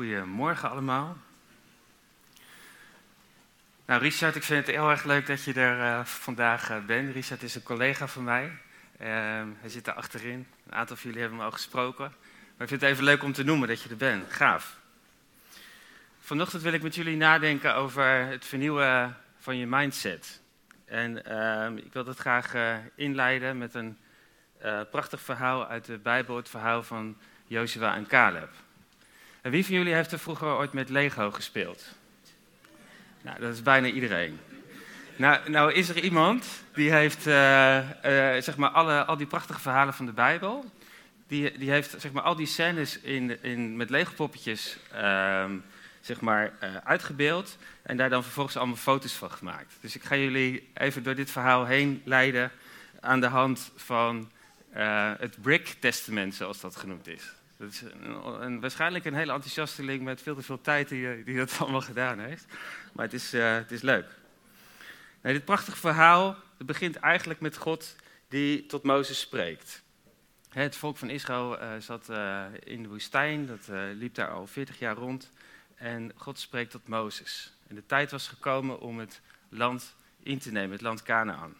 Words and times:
Goedemorgen 0.00 0.70
allemaal. 0.70 1.16
Nou, 3.84 4.02
Richard, 4.02 4.36
ik 4.36 4.42
vind 4.42 4.66
het 4.66 4.74
heel 4.74 4.90
erg 4.90 5.04
leuk 5.04 5.26
dat 5.26 5.44
je 5.44 5.52
er 5.52 5.78
uh, 5.78 6.04
vandaag 6.04 6.70
uh, 6.70 6.84
bent. 6.84 7.12
Richard 7.12 7.42
is 7.42 7.54
een 7.54 7.62
collega 7.62 8.06
van 8.06 8.24
mij. 8.24 8.44
Uh, 8.44 9.08
hij 9.60 9.68
zit 9.68 9.84
daar 9.84 9.94
achterin. 9.94 10.46
Een 10.66 10.74
aantal 10.74 10.96
van 10.96 11.04
jullie 11.04 11.20
hebben 11.20 11.38
hem 11.38 11.46
al 11.46 11.52
gesproken. 11.52 12.04
Maar 12.04 12.62
ik 12.62 12.68
vind 12.68 12.80
het 12.80 12.90
even 12.90 13.04
leuk 13.04 13.22
om 13.22 13.32
te 13.32 13.44
noemen 13.44 13.68
dat 13.68 13.82
je 13.82 13.88
er 13.88 13.96
bent. 13.96 14.32
Gaaf. 14.32 14.78
Vanochtend 16.20 16.62
wil 16.62 16.72
ik 16.72 16.82
met 16.82 16.94
jullie 16.94 17.16
nadenken 17.16 17.74
over 17.74 18.26
het 18.26 18.46
vernieuwen 18.46 19.16
van 19.38 19.56
je 19.56 19.66
mindset. 19.66 20.40
En 20.84 21.24
ehm, 21.24 21.76
ik 21.76 21.92
wil 21.92 22.04
dat 22.04 22.18
graag 22.18 22.54
eh, 22.54 22.76
inleiden 22.94 23.58
met 23.58 23.74
een 23.74 23.98
prachtig 24.90 25.20
verhaal 25.20 25.66
uit 25.66 25.84
de 25.84 25.98
Bijbel. 25.98 26.36
Het 26.36 26.48
verhaal 26.48 26.82
van 26.82 27.16
Joshua 27.46 27.94
en 27.94 28.06
Caleb. 28.06 28.50
En 29.42 29.50
wie 29.50 29.64
van 29.64 29.74
jullie 29.74 29.94
heeft 29.94 30.12
er 30.12 30.18
vroeger 30.18 30.48
ooit 30.48 30.72
met 30.72 30.88
Lego 30.88 31.30
gespeeld? 31.30 31.84
Nou, 33.22 33.40
dat 33.40 33.54
is 33.54 33.62
bijna 33.62 33.86
iedereen. 33.86 34.38
Nou, 35.16 35.50
nou 35.50 35.72
is 35.72 35.88
er 35.88 35.98
iemand 35.98 36.46
die 36.74 36.90
heeft, 36.90 37.26
uh, 37.26 37.76
uh, 37.78 38.42
zeg 38.42 38.56
maar, 38.56 38.70
alle, 38.70 39.04
al 39.04 39.16
die 39.16 39.26
prachtige 39.26 39.60
verhalen 39.60 39.94
van 39.94 40.06
de 40.06 40.12
Bijbel. 40.12 40.70
Die, 41.26 41.58
die 41.58 41.70
heeft, 41.70 41.94
zeg 41.98 42.12
maar, 42.12 42.22
al 42.22 42.36
die 42.36 42.46
scènes 42.46 43.00
in, 43.00 43.42
in, 43.42 43.76
met 43.76 43.90
Lego-poppetjes, 43.90 44.76
uh, 44.94 45.44
zeg 46.00 46.20
maar, 46.20 46.52
uh, 46.62 46.76
uitgebeeld. 46.84 47.56
En 47.82 47.96
daar 47.96 48.10
dan 48.10 48.22
vervolgens 48.22 48.56
allemaal 48.56 48.76
foto's 48.76 49.12
van 49.12 49.30
gemaakt. 49.30 49.74
Dus 49.80 49.96
ik 49.96 50.04
ga 50.04 50.16
jullie 50.16 50.68
even 50.74 51.02
door 51.02 51.14
dit 51.14 51.30
verhaal 51.30 51.64
heen 51.64 52.02
leiden 52.04 52.50
aan 53.00 53.20
de 53.20 53.26
hand 53.26 53.70
van 53.76 54.30
het 55.18 55.42
Brick 55.42 55.76
Testament, 55.78 56.34
zoals 56.34 56.60
dat 56.60 56.76
genoemd 56.76 57.06
is. 57.06 57.22
Dat 57.60 57.70
is 57.70 57.82
waarschijnlijk 58.60 59.04
een 59.04 59.14
hele 59.14 59.32
enthousiasteling 59.32 60.02
met 60.02 60.22
veel 60.22 60.34
te 60.34 60.42
veel 60.42 60.60
tijd 60.60 60.88
die, 60.88 61.24
die 61.24 61.36
dat 61.36 61.56
allemaal 61.60 61.80
gedaan 61.80 62.18
heeft. 62.18 62.44
Maar 62.92 63.04
het 63.04 63.14
is, 63.14 63.34
uh, 63.34 63.54
het 63.54 63.70
is 63.70 63.82
leuk. 63.82 64.06
Dit 65.22 65.44
prachtige 65.44 65.76
verhaal 65.76 66.36
begint 66.58 66.96
eigenlijk 66.96 67.40
met 67.40 67.56
God 67.56 67.96
die 68.28 68.66
tot 68.66 68.82
Mozes 68.82 69.20
spreekt. 69.20 69.82
Het 70.48 70.76
volk 70.76 70.96
van 70.96 71.10
Israël 71.10 71.62
uh, 71.62 71.68
zat 71.78 72.08
in 72.64 72.82
de 72.82 72.88
woestijn, 72.88 73.46
dat 73.46 73.68
liep 73.94 74.14
daar 74.14 74.30
al 74.30 74.46
40 74.46 74.78
jaar 74.78 74.96
rond. 74.96 75.32
En 75.74 76.12
God 76.14 76.38
spreekt 76.38 76.70
tot 76.70 76.88
Mozes. 76.88 77.52
En 77.68 77.74
de 77.74 77.86
tijd 77.86 78.10
was 78.10 78.28
gekomen 78.28 78.80
om 78.80 78.98
het 78.98 79.20
land 79.48 79.94
in 80.22 80.38
te 80.38 80.52
nemen, 80.52 80.70
het 80.70 80.80
land 80.80 81.02
Canaan. 81.02 81.54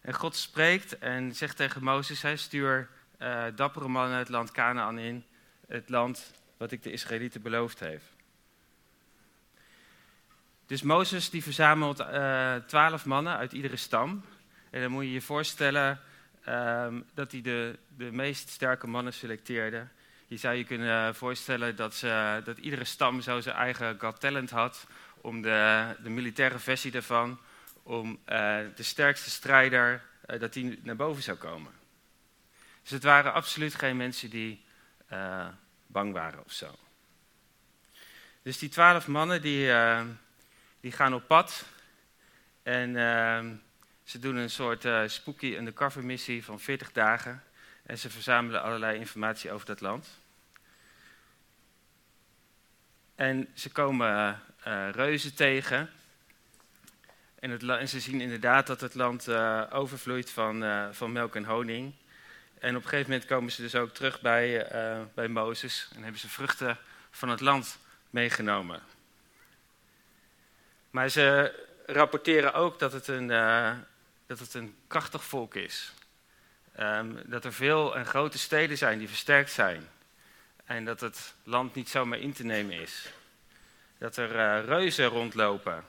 En 0.00 0.14
God 0.14 0.36
spreekt 0.36 0.98
en 0.98 1.34
zegt 1.34 1.56
tegen 1.56 1.84
Mozes, 1.84 2.22
hij 2.22 2.36
stuur 2.36 2.88
uh, 3.22 3.44
dappere 3.54 3.88
mannen 3.88 4.18
het 4.18 4.28
land 4.28 4.50
Canaan 4.50 4.98
in, 4.98 5.24
het 5.66 5.88
land 5.88 6.32
wat 6.56 6.72
ik 6.72 6.82
de 6.82 6.92
Israëlieten 6.92 7.42
beloofd 7.42 7.80
heeft. 7.80 8.04
Dus 10.66 10.82
Mozes 10.82 11.30
die 11.30 11.42
verzamelt 11.42 12.00
uh, 12.00 12.54
twaalf 12.54 13.04
mannen 13.04 13.36
uit 13.36 13.52
iedere 13.52 13.76
stam. 13.76 14.24
En 14.70 14.80
dan 14.80 14.90
moet 14.90 15.04
je 15.04 15.12
je 15.12 15.20
voorstellen 15.20 16.00
uh, 16.48 16.86
dat 17.14 17.32
hij 17.32 17.40
de, 17.40 17.78
de 17.96 18.12
meest 18.12 18.48
sterke 18.48 18.86
mannen 18.86 19.12
selecteerde. 19.12 19.86
Je 20.26 20.36
zou 20.36 20.54
je 20.54 20.64
kunnen 20.64 21.14
voorstellen 21.14 21.76
dat, 21.76 21.94
ze, 21.94 22.40
dat 22.44 22.58
iedere 22.58 22.84
stam 22.84 23.20
zo 23.20 23.40
zijn 23.40 23.56
eigen 23.56 24.00
God 24.00 24.20
Talent 24.20 24.50
had 24.50 24.86
om 25.20 25.42
de, 25.42 25.86
de 26.02 26.10
militaire 26.10 26.58
versie 26.58 26.90
daarvan, 26.90 27.38
om 27.82 28.08
uh, 28.10 28.16
de 28.74 28.82
sterkste 28.82 29.30
strijder, 29.30 30.02
dat 30.38 30.52
die 30.52 30.80
naar 30.82 30.96
boven 30.96 31.22
zou 31.22 31.36
komen. 31.36 31.81
Dus 32.82 32.90
het 32.90 33.02
waren 33.02 33.32
absoluut 33.32 33.74
geen 33.74 33.96
mensen 33.96 34.30
die 34.30 34.64
uh, 35.12 35.48
bang 35.86 36.12
waren 36.12 36.44
of 36.44 36.52
zo. 36.52 36.74
Dus 38.42 38.58
die 38.58 38.68
twaalf 38.68 39.06
mannen 39.06 39.42
die, 39.42 39.66
uh, 39.66 40.04
die 40.80 40.92
gaan 40.92 41.14
op 41.14 41.26
pad 41.26 41.64
en 42.62 42.90
uh, 42.90 43.44
ze 44.04 44.18
doen 44.18 44.36
een 44.36 44.50
soort 44.50 44.86
spooky 45.06 45.54
undercover 45.56 46.04
missie 46.04 46.44
van 46.44 46.60
40 46.60 46.92
dagen. 46.92 47.42
En 47.82 47.98
ze 47.98 48.10
verzamelen 48.10 48.62
allerlei 48.62 48.98
informatie 48.98 49.52
over 49.52 49.66
dat 49.66 49.80
land. 49.80 50.08
En 53.14 53.48
ze 53.54 53.70
komen 53.70 54.40
reuzen 54.92 55.34
tegen. 55.34 55.90
En, 57.34 57.50
het, 57.50 57.90
ze 57.90 58.00
zien 58.00 58.20
inderdaad 58.20 58.66
dat 58.66 58.80
het 58.80 58.94
land 58.94 59.28
overvloeit 59.70 60.30
van, 60.30 60.64
van 60.94 61.12
melk 61.12 61.36
en 61.36 61.44
honing. 61.44 61.94
En 62.62 62.76
op 62.76 62.82
een 62.82 62.88
gegeven 62.88 63.10
moment 63.10 63.28
komen 63.28 63.52
ze 63.52 63.62
dus 63.62 63.74
ook 63.74 63.94
terug 63.94 64.20
bij, 64.20 64.72
uh, 64.74 65.00
bij 65.14 65.28
Mozes 65.28 65.88
en 65.94 66.02
hebben 66.02 66.20
ze 66.20 66.28
vruchten 66.28 66.78
van 67.10 67.28
het 67.28 67.40
land 67.40 67.78
meegenomen. 68.10 68.82
Maar 70.90 71.08
ze 71.08 71.54
rapporteren 71.86 72.54
ook 72.54 72.78
dat 72.78 72.92
het 72.92 73.08
een, 73.08 73.28
uh, 73.28 73.72
dat 74.26 74.38
het 74.38 74.54
een 74.54 74.74
krachtig 74.86 75.24
volk 75.24 75.54
is. 75.54 75.92
Um, 76.80 77.22
dat 77.24 77.44
er 77.44 77.52
veel 77.52 77.96
en 77.96 78.06
grote 78.06 78.38
steden 78.38 78.78
zijn 78.78 78.98
die 78.98 79.08
versterkt 79.08 79.50
zijn. 79.50 79.88
En 80.64 80.84
dat 80.84 81.00
het 81.00 81.34
land 81.42 81.74
niet 81.74 81.88
zomaar 81.88 82.18
in 82.18 82.32
te 82.32 82.44
nemen 82.44 82.80
is. 82.80 83.08
Dat 83.98 84.16
er 84.16 84.34
uh, 84.34 84.64
reuzen 84.64 85.06
rondlopen. 85.06 85.84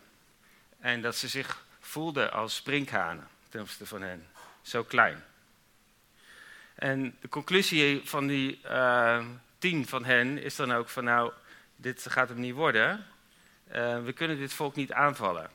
En 0.80 1.02
dat 1.02 1.16
ze 1.16 1.28
zich 1.28 1.66
voelden 1.80 2.32
als 2.32 2.56
sprinkhanen 2.56 3.28
ten 3.50 3.62
opzichte 3.62 3.86
van 3.86 4.02
hen. 4.02 4.28
Zo 4.62 4.84
klein. 4.84 5.24
En 6.76 7.18
de 7.22 7.30
conclusie 7.30 8.02
van 8.04 8.28
die 8.28 8.62
uh, 8.66 9.26
tien 9.58 9.88
van 9.88 10.06
hen 10.06 10.38
is 10.38 10.56
dan 10.56 10.74
ook 10.74 10.90
van 10.90 11.04
nou, 11.04 11.32
dit 11.76 12.06
gaat 12.10 12.30
hem 12.30 12.40
niet 12.40 12.54
worden. 12.54 13.06
Uh, 13.68 14.04
we 14.04 14.14
kunnen 14.14 14.38
dit 14.38 14.54
volk 14.54 14.76
niet 14.76 14.92
aanvallen. 14.92 15.50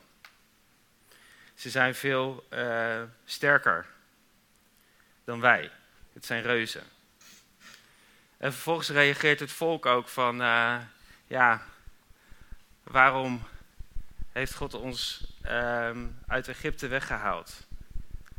Ze 1.55 1.69
zijn 1.69 1.95
veel 1.95 2.47
uh, 2.53 3.01
sterker 3.25 3.85
dan 5.23 5.39
wij. 5.39 5.71
Het 6.13 6.25
zijn 6.25 6.41
reuzen. 6.41 6.83
En 8.37 8.53
vervolgens 8.53 8.89
reageert 8.89 9.39
het 9.39 9.51
volk 9.51 9.85
ook 9.85 10.07
van, 10.07 10.35
ja, 11.27 11.61
waarom 12.83 13.43
heeft 14.31 14.55
God 14.55 14.73
ons 14.73 15.27
ehm, 15.41 16.07
uit 16.27 16.47
Egypte 16.47 16.87
weggehaald? 16.87 17.67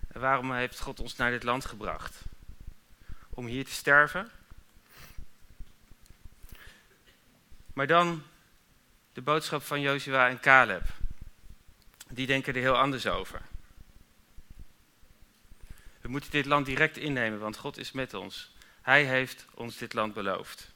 En 0.08 0.20
waarom 0.20 0.52
heeft 0.52 0.80
God 0.80 1.00
ons 1.00 1.16
naar 1.16 1.30
dit 1.30 1.42
land 1.42 1.64
gebracht? 1.64 2.22
Om 3.30 3.46
hier 3.46 3.64
te 3.64 3.72
sterven. 3.72 4.30
Maar 7.72 7.86
dan 7.86 8.22
de 9.12 9.22
boodschap 9.22 9.62
van 9.62 9.80
Joshua 9.80 10.28
en 10.28 10.40
Caleb. 10.40 10.82
Die 12.08 12.26
denken 12.26 12.54
er 12.54 12.60
heel 12.60 12.76
anders 12.76 13.06
over. 13.06 13.40
We 16.00 16.08
moeten 16.08 16.30
dit 16.30 16.46
land 16.46 16.66
direct 16.66 16.96
innemen, 16.96 17.38
want 17.38 17.56
God 17.56 17.78
is 17.78 17.92
met 17.92 18.14
ons. 18.14 18.52
Hij 18.82 19.04
heeft 19.04 19.46
ons 19.54 19.76
dit 19.76 19.92
land 19.92 20.14
beloofd. 20.14 20.72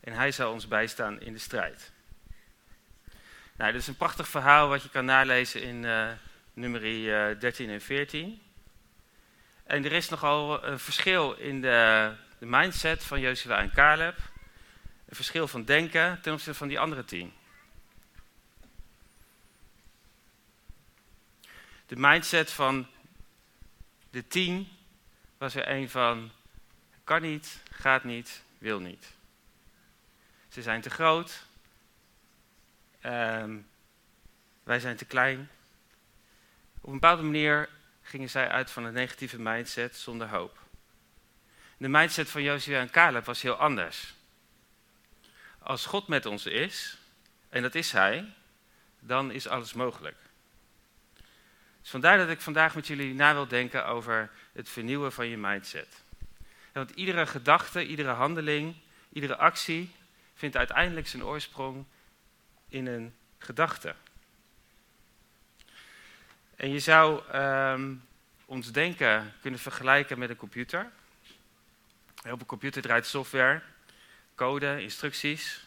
En 0.00 0.12
hij 0.12 0.32
zal 0.32 0.52
ons 0.52 0.68
bijstaan 0.68 1.20
in 1.20 1.32
de 1.32 1.38
strijd. 1.38 1.92
Nou, 3.56 3.72
dit 3.72 3.80
is 3.80 3.86
een 3.86 3.96
prachtig 3.96 4.28
verhaal 4.28 4.68
wat 4.68 4.82
je 4.82 4.88
kan 4.88 5.04
nalezen 5.04 5.62
in 5.62 5.82
uh, 5.82 6.10
nummer 6.52 6.80
13 7.38 7.70
en 7.70 7.80
14. 7.80 8.42
En 9.68 9.84
er 9.84 9.92
is 9.92 10.08
nogal 10.08 10.64
een 10.64 10.78
verschil 10.78 11.32
in 11.32 11.60
de, 11.60 12.12
de 12.38 12.46
mindset 12.46 13.04
van 13.04 13.20
Joshua 13.20 13.58
en 13.58 13.72
Caleb. 13.72 14.16
Een 15.08 15.16
verschil 15.16 15.48
van 15.48 15.64
denken 15.64 16.20
ten 16.20 16.32
opzichte 16.32 16.58
van 16.58 16.68
die 16.68 16.80
andere 16.80 17.04
tien. 17.04 17.32
De 21.86 21.96
mindset 21.96 22.50
van 22.50 22.86
de 24.10 24.26
tien 24.26 24.68
was 25.38 25.54
er 25.54 25.68
een 25.68 25.90
van 25.90 26.30
kan 27.04 27.22
niet, 27.22 27.62
gaat 27.70 28.04
niet, 28.04 28.42
wil 28.58 28.80
niet. 28.80 29.06
Ze 30.48 30.62
zijn 30.62 30.80
te 30.80 30.90
groot. 30.90 31.42
Um, 33.04 33.68
wij 34.62 34.80
zijn 34.80 34.96
te 34.96 35.04
klein. 35.04 35.50
Op 36.80 36.86
een 36.86 36.92
bepaalde 36.92 37.22
manier 37.22 37.68
gingen 38.08 38.30
zij 38.30 38.48
uit 38.48 38.70
van 38.70 38.84
een 38.84 38.92
negatieve 38.92 39.40
mindset 39.40 39.96
zonder 39.96 40.28
hoop. 40.28 40.58
De 41.76 41.88
mindset 41.88 42.30
van 42.30 42.42
Joshua 42.42 42.80
en 42.80 42.90
Caleb 42.90 43.24
was 43.24 43.42
heel 43.42 43.54
anders. 43.54 44.14
Als 45.58 45.86
God 45.86 46.08
met 46.08 46.26
ons 46.26 46.46
is, 46.46 46.98
en 47.48 47.62
dat 47.62 47.74
is 47.74 47.92
Hij, 47.92 48.32
dan 49.00 49.30
is 49.30 49.48
alles 49.48 49.72
mogelijk. 49.72 50.16
Dus 51.80 51.90
vandaar 51.90 52.18
dat 52.18 52.28
ik 52.28 52.40
vandaag 52.40 52.74
met 52.74 52.86
jullie 52.86 53.14
na 53.14 53.34
wil 53.34 53.48
denken 53.48 53.86
over 53.86 54.30
het 54.52 54.68
vernieuwen 54.68 55.12
van 55.12 55.26
je 55.26 55.36
mindset. 55.36 56.02
Want 56.72 56.90
iedere 56.90 57.26
gedachte, 57.26 57.86
iedere 57.86 58.10
handeling, 58.10 58.76
iedere 59.12 59.36
actie 59.36 59.94
vindt 60.34 60.56
uiteindelijk 60.56 61.08
zijn 61.08 61.24
oorsprong 61.24 61.84
in 62.68 62.86
een 62.86 63.14
gedachte. 63.38 63.94
En 66.58 66.70
je 66.70 66.78
zou 66.78 67.22
um, 67.34 68.04
ons 68.44 68.72
denken 68.72 69.34
kunnen 69.40 69.60
vergelijken 69.60 70.18
met 70.18 70.30
een 70.30 70.36
computer. 70.36 70.90
Op 72.30 72.40
een 72.40 72.46
computer 72.46 72.82
draait 72.82 73.06
software. 73.06 73.62
code, 74.34 74.82
instructies. 74.82 75.64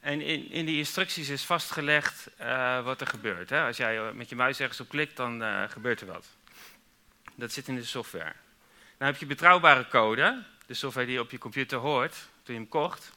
En 0.00 0.20
in, 0.20 0.50
in 0.50 0.66
die 0.66 0.76
instructies 0.76 1.28
is 1.28 1.44
vastgelegd 1.44 2.30
uh, 2.40 2.84
wat 2.84 3.00
er 3.00 3.06
gebeurt. 3.06 3.50
Hè? 3.50 3.66
Als 3.66 3.76
jij 3.76 4.12
met 4.12 4.28
je 4.28 4.36
muis 4.36 4.60
ergens 4.60 4.80
op 4.80 4.88
klikt, 4.88 5.16
dan 5.16 5.42
uh, 5.42 5.68
gebeurt 5.68 6.00
er 6.00 6.06
wat. 6.06 6.26
Dat 7.34 7.52
zit 7.52 7.68
in 7.68 7.74
de 7.74 7.84
software. 7.84 8.32
Dan 8.96 9.06
heb 9.06 9.16
je 9.16 9.26
betrouwbare 9.26 9.88
code, 9.88 10.44
de 10.66 10.74
software 10.74 11.06
die 11.06 11.20
op 11.20 11.30
je 11.30 11.38
computer 11.38 11.78
hoort 11.78 12.14
toen 12.42 12.54
je 12.54 12.60
hem 12.60 12.68
kocht. 12.68 13.10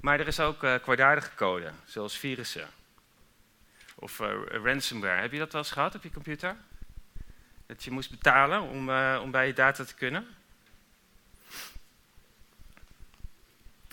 Maar 0.00 0.20
er 0.20 0.26
is 0.26 0.40
ook 0.40 0.62
uh, 0.62 0.74
kwaadaardige 0.82 1.34
code, 1.34 1.70
zoals 1.84 2.18
virussen. 2.18 2.79
Of 4.00 4.18
ransomware. 4.48 5.20
Heb 5.20 5.32
je 5.32 5.38
dat 5.38 5.52
wel 5.52 5.60
eens 5.60 5.70
gehad 5.70 5.94
op 5.94 6.02
je 6.02 6.10
computer? 6.10 6.56
Dat 7.66 7.84
je 7.84 7.90
moest 7.90 8.10
betalen 8.10 8.60
om, 8.60 8.90
om 9.20 9.30
bij 9.30 9.46
je 9.46 9.52
data 9.52 9.84
te 9.84 9.94
kunnen? 9.94 10.26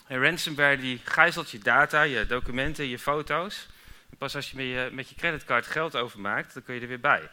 En 0.08 0.22
ransomware 0.22 0.78
die 0.78 1.02
gijzelt 1.04 1.50
je 1.50 1.60
data, 1.60 2.02
je 2.02 2.26
documenten, 2.26 2.88
je 2.88 3.00
foto's. 3.00 3.68
En 4.10 4.18
pas 4.18 4.36
als 4.36 4.52
je 4.52 4.56
met, 4.56 4.66
je 4.66 4.90
met 4.92 5.10
je 5.10 5.16
creditcard 5.16 5.68
geld 5.68 5.96
overmaakt, 5.96 6.54
dan 6.54 6.64
kun 6.64 6.76
je 6.76 6.82
er 6.82 6.88
weer 6.88 7.00
bij. 7.00 7.30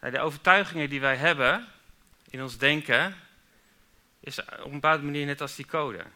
De 0.00 0.20
overtuigingen 0.20 0.90
die 0.90 1.00
wij 1.00 1.16
hebben 1.16 1.66
in 2.30 2.42
ons 2.42 2.58
denken, 2.58 3.16
is 4.20 4.40
op 4.40 4.64
een 4.64 4.70
bepaalde 4.70 5.02
manier 5.02 5.26
net 5.26 5.40
als 5.40 5.56
die 5.56 5.66
code. 5.66 5.98
Er 5.98 6.08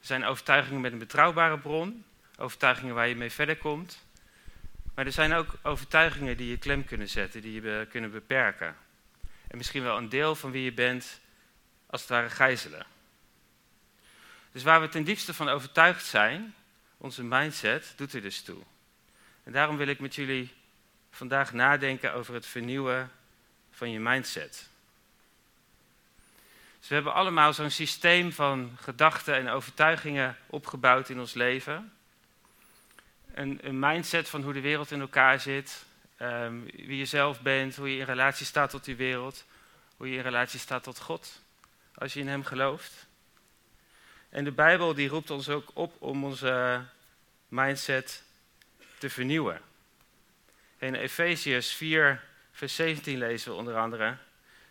zijn 0.00 0.24
overtuigingen 0.24 0.80
met 0.80 0.92
een 0.92 0.98
betrouwbare 0.98 1.58
bron, 1.58 2.04
overtuigingen 2.38 2.94
waar 2.94 3.08
je 3.08 3.16
mee 3.16 3.30
verder 3.30 3.56
komt. 3.56 4.06
Maar 4.94 5.06
er 5.06 5.12
zijn 5.12 5.32
ook 5.32 5.54
overtuigingen 5.62 6.36
die 6.36 6.50
je 6.50 6.58
klem 6.58 6.84
kunnen 6.84 7.08
zetten, 7.08 7.42
die 7.42 7.62
je 7.62 7.86
kunnen 7.90 8.10
beperken. 8.10 8.76
En 9.48 9.56
misschien 9.56 9.82
wel 9.82 9.96
een 9.96 10.08
deel 10.08 10.34
van 10.34 10.50
wie 10.50 10.64
je 10.64 10.72
bent, 10.72 11.20
als 11.86 12.00
het 12.00 12.10
ware 12.10 12.30
gijzelen. 12.30 12.86
Dus 14.52 14.62
waar 14.62 14.80
we 14.80 14.88
ten 14.88 15.04
diepste 15.04 15.34
van 15.34 15.48
overtuigd 15.48 16.06
zijn, 16.06 16.54
onze 16.96 17.22
mindset, 17.22 17.92
doet 17.96 18.12
er 18.12 18.22
dus 18.22 18.42
toe. 18.42 18.62
En 19.44 19.52
daarom 19.52 19.76
wil 19.76 19.86
ik 19.86 20.00
met 20.00 20.14
jullie 20.14 20.52
vandaag 21.10 21.52
nadenken 21.52 22.12
over 22.12 22.34
het 22.34 22.46
vernieuwen 22.46 23.10
van 23.70 23.90
je 23.90 24.00
mindset. 24.00 24.68
Dus 26.78 26.88
we 26.88 26.94
hebben 26.94 27.14
allemaal 27.14 27.52
zo'n 27.52 27.70
systeem 27.70 28.32
van 28.32 28.76
gedachten 28.80 29.34
en 29.34 29.48
overtuigingen 29.48 30.36
opgebouwd 30.46 31.08
in 31.08 31.20
ons 31.20 31.34
leven. 31.34 31.92
Een, 33.34 33.58
een 33.62 33.78
mindset 33.78 34.28
van 34.28 34.42
hoe 34.42 34.52
de 34.52 34.60
wereld 34.60 34.90
in 34.90 35.00
elkaar 35.00 35.40
zit, 35.40 35.84
um, 36.22 36.64
wie 36.64 36.96
je 36.96 37.04
zelf 37.04 37.40
bent, 37.40 37.76
hoe 37.76 37.92
je 37.92 37.98
in 37.98 38.04
relatie 38.04 38.46
staat 38.46 38.70
tot 38.70 38.84
die 38.84 38.96
wereld, 38.96 39.44
hoe 39.96 40.10
je 40.10 40.16
in 40.16 40.22
relatie 40.22 40.60
staat 40.60 40.82
tot 40.82 40.98
God, 40.98 41.42
als 41.94 42.12
je 42.12 42.20
in 42.20 42.28
Hem 42.28 42.44
gelooft. 42.44 43.06
En 44.28 44.44
de 44.44 44.52
Bijbel 44.52 44.94
die 44.94 45.08
roept 45.08 45.30
ons 45.30 45.48
ook 45.48 45.70
op 45.74 45.94
om 45.98 46.24
onze 46.24 46.84
mindset 47.48 48.22
te 48.98 49.10
vernieuwen. 49.10 49.60
In 50.78 50.94
Efeziërs 50.94 51.72
4, 51.72 52.24
vers 52.52 52.74
17 52.74 53.18
lezen 53.18 53.50
we 53.50 53.56
onder 53.56 53.76
andere: 53.76 54.16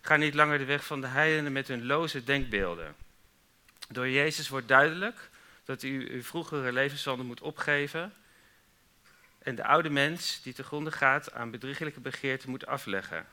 Ga 0.01 0.15
niet 0.15 0.33
langer 0.33 0.57
de 0.57 0.65
weg 0.65 0.85
van 0.85 1.01
de 1.01 1.07
heidenen 1.07 1.51
met 1.51 1.67
hun 1.67 1.85
loze 1.85 2.23
denkbeelden. 2.23 2.95
Door 3.89 4.09
Jezus 4.09 4.49
wordt 4.49 4.67
duidelijk 4.67 5.29
dat 5.65 5.83
u 5.83 6.11
uw 6.11 6.23
vroegere 6.23 6.71
levenswandel 6.71 7.25
moet 7.25 7.41
opgeven 7.41 8.13
en 9.47 9.55
de 9.55 9.63
oude 9.63 9.89
mens 9.89 10.41
die 10.41 10.53
te 10.53 10.63
gronde 10.63 10.91
gaat 10.91 11.33
aan 11.33 11.51
bedriegelijke 11.51 11.99
begeerten 11.99 12.49
moet 12.49 12.65
afleggen. 12.65 13.27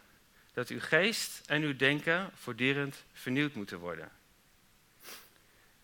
Dat 0.53 0.69
uw 0.69 0.81
geest 0.81 1.43
en 1.47 1.63
uw 1.63 1.77
denken 1.77 2.31
voortdurend 2.35 3.05
vernieuwd 3.13 3.55
moeten 3.55 3.79
worden. 3.79 4.11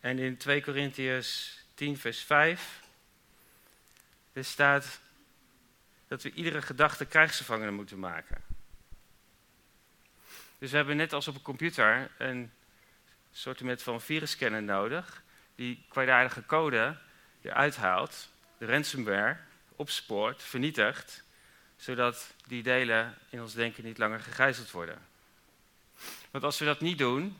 En 0.00 0.18
in 0.18 0.36
2 0.36 0.62
Korintiërs 0.62 1.60
10, 1.74 1.98
vers 1.98 2.20
5, 2.22 2.80
er 4.32 4.44
staat 4.44 5.00
dat 6.08 6.22
we 6.22 6.32
iedere 6.32 6.62
gedachte 6.62 7.06
krijgsgevangenen 7.06 7.74
moeten 7.74 7.98
maken. 7.98 8.42
Dus 10.58 10.70
we 10.70 10.76
hebben 10.76 10.96
net 10.96 11.12
als 11.12 11.28
op 11.28 11.34
een 11.34 11.42
computer 11.42 12.10
een 12.18 12.52
soort 13.32 13.82
van 13.82 14.00
virusscanner 14.00 14.62
nodig, 14.62 15.22
die 15.54 15.84
kwaadaardige 15.88 16.46
code 16.46 16.96
eruit 17.42 17.76
haalt, 17.76 18.28
de 18.58 18.66
ransomware 18.66 19.48
opspoort, 19.80 20.42
vernietigt, 20.42 21.24
zodat 21.76 22.34
die 22.46 22.62
delen 22.62 23.18
in 23.30 23.40
ons 23.40 23.54
denken 23.54 23.84
niet 23.84 23.98
langer 23.98 24.20
gegijzeld 24.20 24.70
worden. 24.70 24.98
Want 26.30 26.44
als 26.44 26.58
we 26.58 26.64
dat 26.64 26.80
niet 26.80 26.98
doen, 26.98 27.38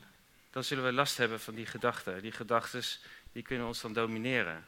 dan 0.49 0.63
zullen 0.63 0.83
we 0.83 0.91
last 0.91 1.17
hebben 1.17 1.39
van 1.39 1.55
die 1.55 1.65
gedachten. 1.65 2.21
Die 2.21 2.31
gedachten 2.31 2.83
die 3.31 3.43
kunnen 3.43 3.67
ons 3.67 3.81
dan 3.81 3.93
domineren. 3.93 4.65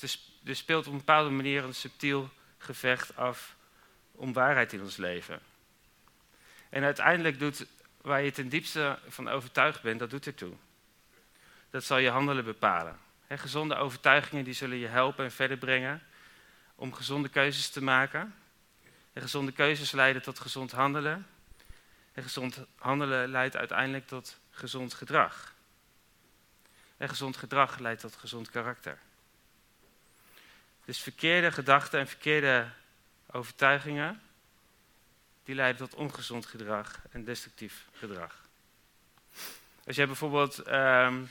Dus 0.00 0.32
er 0.44 0.56
speelt 0.56 0.86
op 0.86 0.92
een 0.92 0.98
bepaalde 0.98 1.30
manier 1.30 1.64
een 1.64 1.74
subtiel 1.74 2.30
gevecht 2.58 3.16
af 3.16 3.56
om 4.12 4.32
waarheid 4.32 4.72
in 4.72 4.82
ons 4.82 4.96
leven. 4.96 5.40
En 6.68 6.84
uiteindelijk 6.84 7.38
doet 7.38 7.66
waar 8.00 8.22
je 8.22 8.30
ten 8.30 8.48
diepste 8.48 8.98
van 9.08 9.28
overtuigd 9.28 9.82
bent, 9.82 9.98
dat 9.98 10.10
doet 10.10 10.26
ertoe. 10.26 10.54
Dat 11.70 11.84
zal 11.84 11.98
je 11.98 12.10
handelen 12.10 12.44
bepalen. 12.44 12.98
gezonde 13.28 13.74
overtuigingen 13.74 14.44
die 14.44 14.54
zullen 14.54 14.76
je 14.76 14.86
helpen 14.86 15.24
en 15.24 15.32
verder 15.32 15.56
brengen 15.56 16.02
om 16.82 16.92
gezonde 16.92 17.28
keuzes 17.28 17.68
te 17.68 17.82
maken. 17.82 18.34
En 19.12 19.22
gezonde 19.22 19.52
keuzes 19.52 19.90
leiden 19.92 20.22
tot 20.22 20.38
gezond 20.38 20.72
handelen. 20.72 21.26
En 22.12 22.22
gezond 22.22 22.64
handelen 22.76 23.28
leidt 23.28 23.56
uiteindelijk 23.56 24.06
tot 24.06 24.38
gezond 24.50 24.94
gedrag. 24.94 25.54
En 26.96 27.08
gezond 27.08 27.36
gedrag 27.36 27.78
leidt 27.78 28.00
tot 28.00 28.16
gezond 28.16 28.50
karakter. 28.50 28.98
Dus 30.84 30.98
verkeerde 30.98 31.52
gedachten 31.52 32.00
en 32.00 32.08
verkeerde 32.08 32.68
overtuigingen, 33.30 34.22
die 35.44 35.54
leiden 35.54 35.88
tot 35.88 35.98
ongezond 35.98 36.46
gedrag 36.46 37.00
en 37.10 37.24
destructief 37.24 37.86
gedrag. 37.92 38.48
Als 39.84 39.96
jij 39.96 40.06
bijvoorbeeld 40.06 40.68
um, 40.68 41.30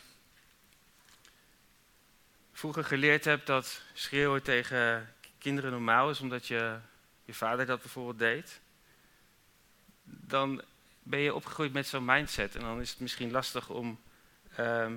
vroeger 2.52 2.84
geleerd 2.84 3.26
hebt 3.26 3.48
dat 3.48 3.82
schreeuwen 3.94 4.44
tegen 4.44 5.16
kinderen 5.42 5.72
normaal 5.72 6.10
is, 6.10 6.20
omdat 6.20 6.48
je, 6.48 6.78
je 7.26 7.34
vader 7.34 7.66
dat 7.66 7.82
bijvoorbeeld 7.82 8.20
deed, 8.20 8.62
dan 10.04 10.62
ben 11.04 11.20
je 11.20 11.34
opgegroeid 11.34 11.74
met 11.74 11.88
zo'n 11.88 12.06
mindset. 12.06 12.56
En 12.56 12.62
dan 12.62 12.82
is 12.82 12.90
het 12.90 13.00
misschien 13.00 13.32
lastig 13.32 13.70
om 13.70 14.00
ehm, 14.56 14.96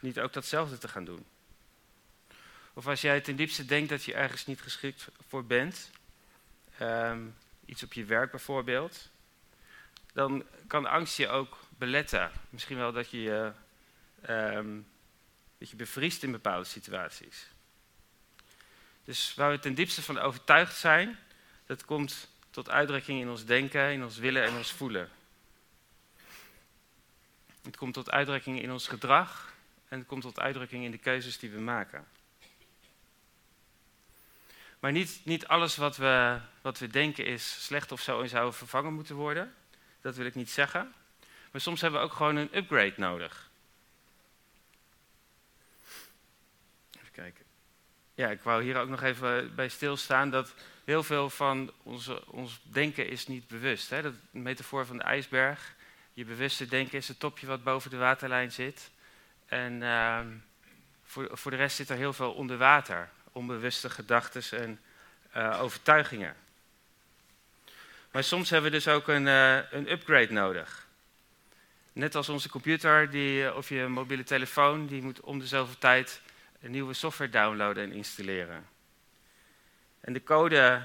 niet 0.00 0.20
ook 0.20 0.32
datzelfde 0.32 0.78
te 0.78 0.88
gaan 0.88 1.04
doen. 1.04 1.24
Of 2.72 2.86
als 2.86 3.00
jij 3.00 3.20
ten 3.20 3.36
diepste 3.36 3.64
denkt 3.64 3.88
dat 3.88 4.04
je 4.04 4.14
ergens 4.14 4.46
niet 4.46 4.60
geschikt 4.60 5.08
voor 5.28 5.44
bent, 5.44 5.90
ehm, 6.78 7.20
iets 7.64 7.82
op 7.82 7.92
je 7.92 8.04
werk 8.04 8.30
bijvoorbeeld, 8.30 9.10
dan 10.12 10.44
kan 10.66 10.86
angst 10.86 11.16
je 11.16 11.28
ook 11.28 11.58
beletten. 11.78 12.30
Misschien 12.50 12.76
wel 12.76 12.92
dat 12.92 13.10
je 13.10 13.52
um, 14.28 14.86
dat 15.58 15.70
je 15.70 15.76
bevriest 15.76 16.22
in 16.22 16.32
bepaalde 16.32 16.64
situaties. 16.64 17.46
Dus 19.04 19.34
waar 19.34 19.50
we 19.50 19.58
ten 19.58 19.74
diepste 19.74 20.02
van 20.02 20.18
overtuigd 20.18 20.76
zijn, 20.76 21.18
dat 21.66 21.84
komt 21.84 22.28
tot 22.50 22.70
uitdrukking 22.70 23.20
in 23.20 23.28
ons 23.28 23.44
denken, 23.44 23.92
in 23.92 24.04
ons 24.04 24.16
willen 24.16 24.44
en 24.44 24.56
ons 24.56 24.72
voelen. 24.72 25.10
Het 27.62 27.76
komt 27.76 27.94
tot 27.94 28.10
uitdrukking 28.10 28.62
in 28.62 28.72
ons 28.72 28.88
gedrag 28.88 29.54
en 29.88 29.98
het 29.98 30.06
komt 30.06 30.22
tot 30.22 30.40
uitdrukking 30.40 30.84
in 30.84 30.90
de 30.90 30.98
keuzes 30.98 31.38
die 31.38 31.50
we 31.50 31.60
maken. 31.60 32.06
Maar 34.82 34.92
niet, 34.92 35.20
niet 35.24 35.46
alles 35.46 35.76
wat 35.76 35.96
we, 35.96 36.40
wat 36.60 36.78
we 36.78 36.86
denken 36.86 37.24
is 37.26 37.64
slecht 37.64 37.92
of 37.92 38.00
zo 38.00 38.26
zou 38.26 38.52
vervangen 38.52 38.92
moeten 38.92 39.14
worden. 39.14 39.54
Dat 40.00 40.16
wil 40.16 40.26
ik 40.26 40.34
niet 40.34 40.50
zeggen. 40.50 40.94
Maar 41.50 41.60
soms 41.60 41.80
hebben 41.80 42.00
we 42.00 42.06
ook 42.06 42.12
gewoon 42.12 42.36
een 42.36 42.56
upgrade 42.56 42.94
nodig. 42.96 43.50
Even 46.96 47.12
kijken. 47.12 47.44
Ja, 48.22 48.30
ik 48.30 48.42
wou 48.42 48.62
hier 48.62 48.76
ook 48.76 48.88
nog 48.88 49.02
even 49.02 49.54
bij 49.54 49.68
stilstaan 49.68 50.30
dat 50.30 50.54
heel 50.84 51.02
veel 51.02 51.30
van 51.30 51.72
onze, 51.82 52.26
ons 52.26 52.60
denken 52.62 53.08
is 53.08 53.26
niet 53.26 53.48
bewust. 53.48 53.90
Hè? 53.90 54.02
Dat 54.02 54.14
metafoor 54.30 54.86
van 54.86 54.96
de 54.96 55.02
ijsberg. 55.02 55.74
Je 56.12 56.24
bewuste 56.24 56.66
denken 56.66 56.98
is 56.98 57.08
het 57.08 57.18
topje 57.18 57.46
wat 57.46 57.64
boven 57.64 57.90
de 57.90 57.96
waterlijn 57.96 58.52
zit. 58.52 58.90
En 59.46 59.82
ehm, 59.82 60.26
voor, 61.04 61.28
voor 61.32 61.50
de 61.50 61.56
rest 61.56 61.76
zit 61.76 61.88
er 61.88 61.96
heel 61.96 62.12
veel 62.12 62.32
onder 62.32 62.56
water. 62.58 63.08
Onbewuste 63.32 63.90
gedachten 63.90 64.60
en 64.60 64.80
uh, 65.36 65.62
overtuigingen. 65.62 66.34
Maar 68.10 68.24
soms 68.24 68.50
hebben 68.50 68.70
we 68.70 68.76
dus 68.76 68.88
ook 68.88 69.08
een, 69.08 69.26
uh, 69.26 69.56
een 69.70 69.90
upgrade 69.90 70.32
nodig. 70.32 70.86
Net 71.92 72.14
als 72.14 72.28
onze 72.28 72.48
computer 72.48 73.10
die, 73.10 73.46
eh, 73.46 73.56
of 73.56 73.68
je 73.68 73.86
mobiele 73.86 74.24
telefoon, 74.24 74.86
die 74.86 75.02
moet 75.02 75.20
om 75.20 75.38
de 75.38 75.46
zoveel 75.46 75.78
tijd 75.78 76.20
een 76.62 76.70
nieuwe 76.70 76.94
software 76.94 77.30
downloaden 77.30 77.82
en 77.82 77.92
installeren. 77.92 78.66
En 80.00 80.12
de 80.12 80.22
code 80.22 80.82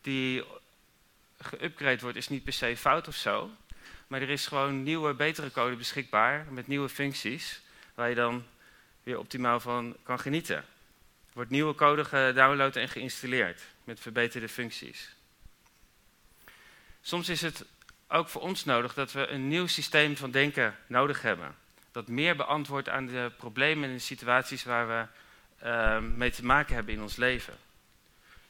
die 0.00 0.44
geüpgrade 1.42 2.00
wordt, 2.00 2.16
is 2.16 2.28
niet 2.28 2.44
per 2.44 2.52
se 2.52 2.76
fout 2.76 3.08
of 3.08 3.14
zo. 3.14 3.50
Maar 4.06 4.22
er 4.22 4.30
is 4.30 4.46
gewoon 4.46 4.82
nieuwe, 4.82 5.14
betere 5.14 5.50
code 5.50 5.76
beschikbaar 5.76 6.46
met 6.50 6.66
nieuwe 6.66 6.88
functies, 6.88 7.60
waar 7.94 8.08
je 8.08 8.14
dan 8.14 8.44
weer 9.02 9.18
optimaal 9.18 9.60
van 9.60 9.96
kan 10.02 10.20
genieten. 10.20 10.56
Er 10.56 11.32
wordt 11.32 11.50
nieuwe 11.50 11.74
code 11.74 12.04
gedownload 12.04 12.76
en 12.76 12.88
geïnstalleerd 12.88 13.62
met 13.84 14.00
verbeterde 14.00 14.48
functies. 14.48 15.14
Soms 17.00 17.28
is 17.28 17.40
het 17.40 17.64
ook 18.08 18.28
voor 18.28 18.42
ons 18.42 18.64
nodig 18.64 18.94
dat 18.94 19.12
we 19.12 19.26
een 19.26 19.48
nieuw 19.48 19.66
systeem 19.66 20.16
van 20.16 20.30
denken 20.30 20.76
nodig 20.86 21.22
hebben. 21.22 21.54
Dat 21.96 22.08
meer 22.08 22.36
beantwoordt 22.36 22.88
aan 22.88 23.06
de 23.06 23.32
problemen 23.36 23.88
en 23.88 23.94
de 23.94 24.00
situaties 24.00 24.64
waar 24.64 24.88
we 24.88 25.06
uh, 25.66 25.98
mee 25.98 26.30
te 26.30 26.44
maken 26.44 26.74
hebben 26.74 26.94
in 26.94 27.02
ons 27.02 27.16
leven. 27.16 27.54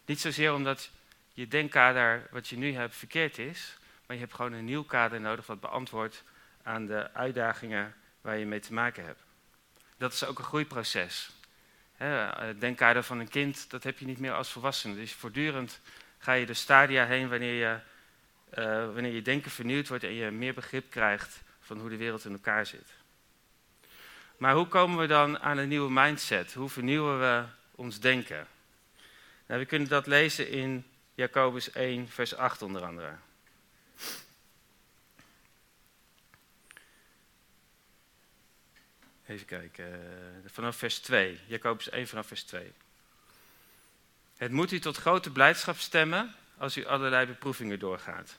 Niet 0.05 0.21
zozeer 0.21 0.55
omdat 0.55 0.91
je 1.33 1.49
denkkader 1.49 2.27
wat 2.31 2.49
je 2.49 2.57
nu 2.57 2.73
hebt 2.73 2.97
verkeerd 2.97 3.39
is, 3.39 3.79
maar 4.07 4.17
je 4.17 4.23
hebt 4.23 4.35
gewoon 4.35 4.53
een 4.53 4.65
nieuw 4.65 4.85
kader 4.85 5.21
nodig 5.21 5.47
wat 5.47 5.61
beantwoordt 5.61 6.25
aan 6.63 6.87
de 6.87 7.13
uitdagingen 7.13 7.95
waar 8.21 8.37
je 8.37 8.47
mee 8.47 8.61
te 8.61 8.73
maken 8.73 9.05
hebt. 9.05 9.23
Dat 9.97 10.13
is 10.13 10.25
ook 10.25 10.39
een 10.39 10.45
groeiproces. 10.45 11.31
Het 11.97 12.61
denkkader 12.61 13.03
van 13.03 13.19
een 13.19 13.29
kind, 13.29 13.71
dat 13.71 13.83
heb 13.83 13.99
je 13.99 14.07
niet 14.07 14.19
meer 14.19 14.35
als 14.35 14.51
volwassene. 14.51 14.95
Dus 14.95 15.13
voortdurend 15.13 15.81
ga 16.19 16.33
je 16.33 16.47
de 16.47 16.55
stadia 16.55 17.07
heen 17.07 17.29
wanneer 17.29 17.55
je, 17.55 17.79
uh, 18.59 18.65
wanneer 18.95 19.13
je 19.13 19.23
denken 19.23 19.51
vernieuwd 19.51 19.89
wordt 19.89 20.05
en 20.05 20.15
je 20.15 20.31
meer 20.31 20.55
begrip 20.55 20.91
krijgt 20.91 21.43
van 21.61 21.79
hoe 21.79 21.91
de 21.91 21.97
wereld 21.97 22.25
in 22.25 22.33
elkaar 22.33 22.67
zit. 22.67 22.96
Maar 24.37 24.55
hoe 24.55 24.67
komen 24.67 24.99
we 24.99 25.07
dan 25.07 25.39
aan 25.39 25.59
een 25.59 25.69
nieuwe 25.69 25.91
mindset? 25.91 26.55
Hoe 26.55 26.69
vernieuwen 26.69 27.21
we 27.21 27.45
ons 27.75 28.01
denken? 28.01 28.47
Nou, 29.47 29.61
we 29.61 29.67
kunnen 29.67 29.89
dat 29.89 30.07
lezen 30.07 30.49
in 30.49 30.87
Jacobus 31.15 31.73
1, 31.73 32.09
vers 32.09 32.35
8 32.35 32.63
onder 32.63 32.85
andere. 32.85 33.15
Even 39.27 39.47
kijken, 39.47 39.93
eh, 39.93 40.51
vanaf 40.51 40.77
vers 40.77 40.99
2. 40.99 41.41
Jacobus 41.47 41.91
1 41.91 42.07
vanaf 42.07 42.27
vers 42.27 42.43
2. 42.43 42.73
Het 44.37 44.53
moet 44.53 44.73
u 44.73 44.79
tot 44.79 44.97
grote 44.97 45.31
blijdschap 45.31 45.77
stemmen 45.77 46.35
als 46.59 46.77
u 46.77 46.87
allerlei 46.87 47.27
beproevingen 47.27 47.79
doorgaat. 47.79 48.37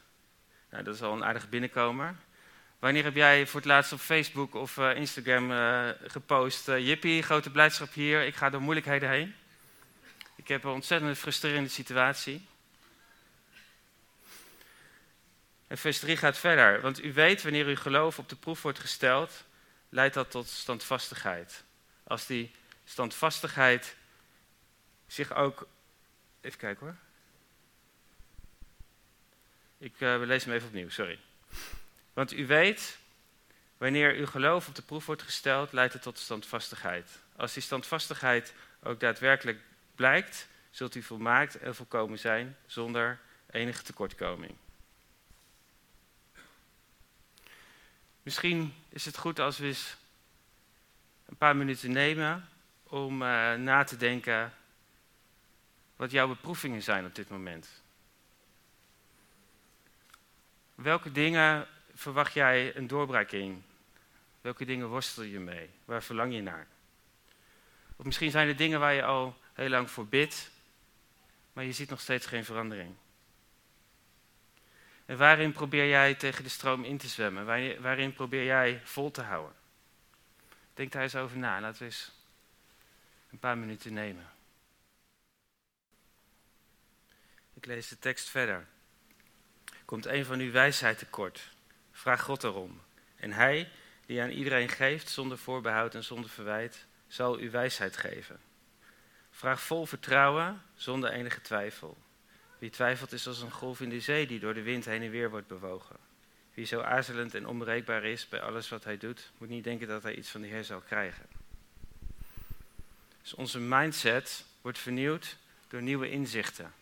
Nou, 0.70 0.84
dat 0.84 0.96
is 0.96 1.02
al 1.02 1.14
een 1.14 1.26
aardige 1.26 1.48
binnenkomer. 1.48 2.16
Wanneer 2.80 3.04
heb 3.04 3.16
jij 3.16 3.48
voor 3.48 3.60
het 3.60 3.70
laatst 3.70 3.92
op 3.92 4.00
Facebook 4.00 4.56
of 4.56 4.78
uh, 4.78 4.96
Instagram 4.96 5.52
uh, 5.52 5.90
gepost? 6.04 6.68
Uh, 6.68 6.88
jippie, 6.88 7.22
grote 7.22 7.50
blijdschap 7.50 7.94
hier, 7.94 8.26
ik 8.26 8.36
ga 8.36 8.50
door 8.50 8.62
moeilijkheden 8.62 9.10
heen. 9.10 9.36
Ik 10.36 10.48
heb 10.48 10.64
een 10.64 10.72
ontzettend 10.72 11.18
frustrerende 11.18 11.70
situatie. 11.70 12.46
En 15.68 15.78
vers 15.78 16.00
3 16.00 16.18
gaat 16.18 16.38
verder. 16.38 16.82
Want 16.82 17.04
u 17.04 17.14
weet, 17.14 17.44
wanneer 17.44 17.66
uw 17.66 17.76
geloof 17.76 18.20
op 18.20 18.30
de 18.30 18.36
proef 18.36 18.62
wordt 18.62 18.80
gesteld, 18.80 19.44
leidt 19.90 20.14
dat 20.14 20.32
tot 20.32 20.48
standvastigheid. 20.48 21.64
Als 22.04 22.26
die 22.26 22.52
standvastigheid 22.86 23.96
zich 25.08 25.34
ook. 25.34 25.68
Even 26.42 26.60
kijken 26.60 26.86
hoor. 26.86 26.96
Ik 29.78 30.00
uh, 30.00 30.20
lees 30.20 30.44
hem 30.44 30.54
even 30.54 30.68
opnieuw, 30.68 30.90
sorry. 30.90 31.20
Want 32.18 32.34
u 32.34 32.48
weet, 32.48 32.98
wanneer 33.78 34.14
uw 34.14 34.26
geloof 34.26 34.68
op 34.68 34.76
de 34.76 34.82
proef 34.82 35.06
wordt 35.06 35.22
gesteld, 35.22 35.72
leidt 35.72 35.94
het 35.94 36.02
tot 36.02 36.20
standvastigheid. 36.20 37.20
Als 37.36 37.54
die 37.54 37.64
standvastigheid 37.64 38.54
ook 38.84 39.00
daadwerkelijk 39.00 39.60
blijkt, 39.96 40.48
zult 40.72 40.96
u 40.96 41.02
volmaakt 41.02 41.60
en 41.60 41.76
volkomen 41.76 42.20
zijn 42.20 42.58
zonder 42.66 43.20
enige 43.52 43.84
tekortkoming. 43.84 44.56
Misschien 48.24 48.74
is 48.90 49.06
het 49.06 49.18
goed 49.18 49.40
als 49.40 49.58
we 49.58 49.66
eens 49.66 49.98
een 51.26 51.38
paar 51.38 51.56
minuten 51.56 51.92
nemen 51.92 52.50
om 52.84 53.22
uh, 53.22 53.54
na 53.54 53.84
te 53.84 53.98
denken 53.98 54.54
wat 55.96 56.12
jouw 56.12 56.28
beproevingen 56.28 56.84
zijn 56.84 57.06
op 57.06 57.16
dit 57.16 57.30
moment. 57.30 57.70
Welke 60.76 61.12
dingen 61.12 61.68
verwacht 61.98 62.34
jij 62.34 62.76
een 62.76 62.88
doorbraak 62.88 63.32
in? 63.32 63.64
Welke 64.42 64.66
dingen 64.66 64.88
worstel 64.88 65.24
je 65.24 65.40
mee? 65.40 65.70
Waar 65.86 66.04
verlang 66.04 66.34
je 66.34 66.42
naar? 66.42 66.68
Of 67.96 68.06
misschien 68.06 68.32
zijn 68.32 68.48
er 68.48 68.56
dingen 68.56 68.80
waar 68.80 68.94
je 68.94 69.04
al 69.04 69.38
heel 69.54 69.70
lang 69.70 69.92
voor 69.92 70.08
bidt, 70.08 70.52
maar 71.54 71.64
je 71.64 71.72
ziet 71.72 71.90
nog 71.90 72.02
steeds 72.02 72.26
geen 72.26 72.46
verandering. 72.46 72.96
En 75.06 75.18
waarin 75.18 75.52
probeer 75.52 75.88
jij 75.88 76.16
tegen 76.16 76.44
de 76.44 76.50
stroom 76.50 76.84
in 76.84 76.98
te 76.98 77.08
zwemmen? 77.08 77.46
Waarin 77.82 78.14
probeer 78.14 78.44
jij 78.44 78.82
vol 78.84 79.12
te 79.12 79.22
houden? 79.22 79.56
Denk 80.74 80.92
daar 80.92 81.02
eens 81.02 81.16
over 81.16 81.38
na. 81.38 81.62
Laten 81.62 81.80
we 81.80 81.86
eens 81.86 82.12
een 83.32 83.40
paar 83.40 83.58
minuten 83.58 83.94
nemen. 83.94 84.30
Ik 87.54 87.66
lees 87.66 87.88
de 87.88 88.00
tekst 88.00 88.30
verder. 88.30 88.68
Komt 89.86 90.06
een 90.06 90.26
van 90.26 90.40
u 90.40 90.52
wijsheid 90.52 90.98
tekort? 90.98 91.56
Vraag 91.98 92.22
God 92.22 92.44
erom. 92.44 92.82
En 93.16 93.32
hij, 93.32 93.70
die 94.06 94.22
aan 94.22 94.30
iedereen 94.30 94.70
geeft, 94.70 95.10
zonder 95.10 95.38
voorbehoud 95.38 95.96
en 95.96 96.04
zonder 96.04 96.30
verwijt, 96.30 96.86
zal 97.08 97.40
u 97.40 97.50
wijsheid 97.50 97.98
geven. 97.98 98.40
Vraag 99.32 99.62
vol 99.62 99.86
vertrouwen, 99.86 100.62
zonder 100.76 101.12
enige 101.12 101.42
twijfel. 101.42 101.98
Wie 102.58 102.70
twijfelt 102.70 103.12
is 103.12 103.28
als 103.28 103.42
een 103.42 103.52
golf 103.52 103.82
in 103.82 103.90
de 103.90 104.00
zee 104.00 104.28
die 104.28 104.40
door 104.40 104.54
de 104.54 104.62
wind 104.62 104.86
heen 104.86 105.02
en 105.02 105.10
weer 105.10 105.30
wordt 105.30 105.48
bewogen. 105.48 105.96
Wie 106.54 106.66
zo 106.66 106.82
aarzelend 106.82 107.36
en 107.36 107.48
onbereikbaar 107.48 108.04
is 108.04 108.28
bij 108.28 108.42
alles 108.42 108.70
wat 108.70 108.84
hij 108.84 108.98
doet, 108.98 109.32
moet 109.38 109.50
niet 109.50 109.64
denken 109.64 109.88
dat 109.88 110.04
hij 110.04 110.16
iets 110.16 110.30
van 110.30 110.42
de 110.42 110.48
Heer 110.48 110.64
zal 110.64 110.82
krijgen. 110.82 111.26
Dus 113.22 113.34
onze 113.34 113.60
mindset 113.60 114.46
wordt 114.62 114.80
vernieuwd 114.80 115.38
door 115.68 115.82
nieuwe 115.82 116.10
inzichten. 116.10 116.74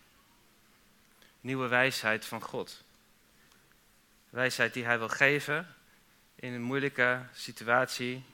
Nieuwe 1.40 1.68
wijsheid 1.68 2.24
van 2.24 2.40
God. 2.40 2.84
Wijsheid 4.30 4.74
die 4.74 4.84
hij 4.84 4.98
wil 4.98 5.08
geven 5.08 5.74
in 6.34 6.52
een 6.52 6.62
moeilijke 6.62 7.22
situatie, 7.32 8.24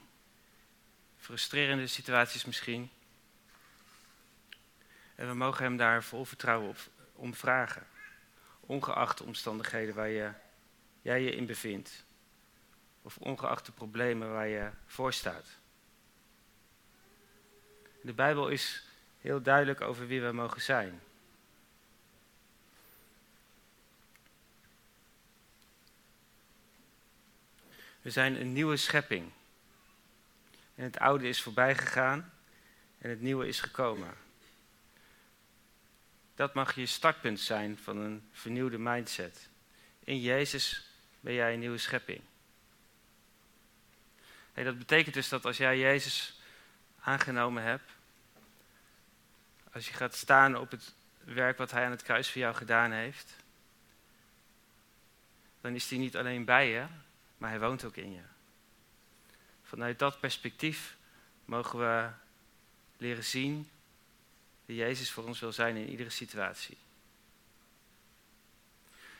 frustrerende 1.16 1.86
situaties 1.86 2.44
misschien. 2.44 2.90
En 5.14 5.28
we 5.28 5.34
mogen 5.34 5.64
hem 5.64 5.76
daar 5.76 6.04
vol 6.04 6.24
vertrouwen 6.24 6.68
op, 6.68 6.78
om 7.12 7.34
vragen. 7.34 7.86
Ongeacht 8.60 9.18
de 9.18 9.24
omstandigheden 9.24 9.94
waar 9.94 10.08
je, 10.08 10.32
jij 11.02 11.22
je 11.22 11.30
in 11.30 11.46
bevindt. 11.46 12.04
Of 13.02 13.16
ongeacht 13.16 13.66
de 13.66 13.72
problemen 13.72 14.32
waar 14.32 14.48
je 14.48 14.70
voor 14.86 15.12
staat. 15.12 15.46
De 18.02 18.12
Bijbel 18.12 18.48
is 18.48 18.86
heel 19.20 19.42
duidelijk 19.42 19.80
over 19.80 20.06
wie 20.06 20.22
we 20.22 20.32
mogen 20.32 20.60
zijn. 20.60 21.00
We 28.02 28.10
zijn 28.10 28.40
een 28.40 28.52
nieuwe 28.52 28.76
schepping. 28.76 29.30
En 30.74 30.84
het 30.84 30.98
oude 30.98 31.28
is 31.28 31.42
voorbij 31.42 31.76
gegaan 31.76 32.32
en 32.98 33.10
het 33.10 33.20
nieuwe 33.20 33.46
is 33.46 33.60
gekomen. 33.60 34.14
Dat 36.34 36.54
mag 36.54 36.74
je 36.74 36.86
startpunt 36.86 37.40
zijn 37.40 37.78
van 37.78 37.96
een 37.96 38.28
vernieuwde 38.32 38.78
mindset. 38.78 39.48
In 40.04 40.20
Jezus 40.20 40.90
ben 41.20 41.34
jij 41.34 41.52
een 41.52 41.58
nieuwe 41.58 41.78
schepping. 41.78 42.20
Dat 44.54 44.78
betekent 44.78 45.14
dus 45.14 45.28
dat 45.28 45.44
als 45.44 45.56
jij 45.56 45.78
Jezus 45.78 46.40
aangenomen 47.00 47.62
hebt, 47.62 47.90
als 49.72 49.88
je 49.88 49.94
gaat 49.94 50.14
staan 50.14 50.56
op 50.56 50.70
het 50.70 50.94
werk 51.18 51.58
wat 51.58 51.70
Hij 51.70 51.84
aan 51.84 51.90
het 51.90 52.02
kruis 52.02 52.30
voor 52.30 52.40
jou 52.40 52.54
gedaan 52.54 52.92
heeft, 52.92 53.36
dan 55.60 55.74
is 55.74 55.90
Hij 55.90 55.98
niet 55.98 56.16
alleen 56.16 56.44
bij 56.44 56.70
je, 56.70 56.86
maar 57.42 57.50
Hij 57.50 57.60
woont 57.60 57.84
ook 57.84 57.96
in 57.96 58.12
je. 58.12 58.22
Vanuit 59.62 59.98
dat 59.98 60.20
perspectief 60.20 60.96
mogen 61.44 61.78
we 61.78 62.10
leren 62.96 63.24
zien 63.24 63.70
wie 64.64 64.76
Jezus 64.76 65.10
voor 65.10 65.24
ons 65.24 65.40
wil 65.40 65.52
zijn 65.52 65.76
in 65.76 65.88
iedere 65.88 66.10
situatie. 66.10 66.78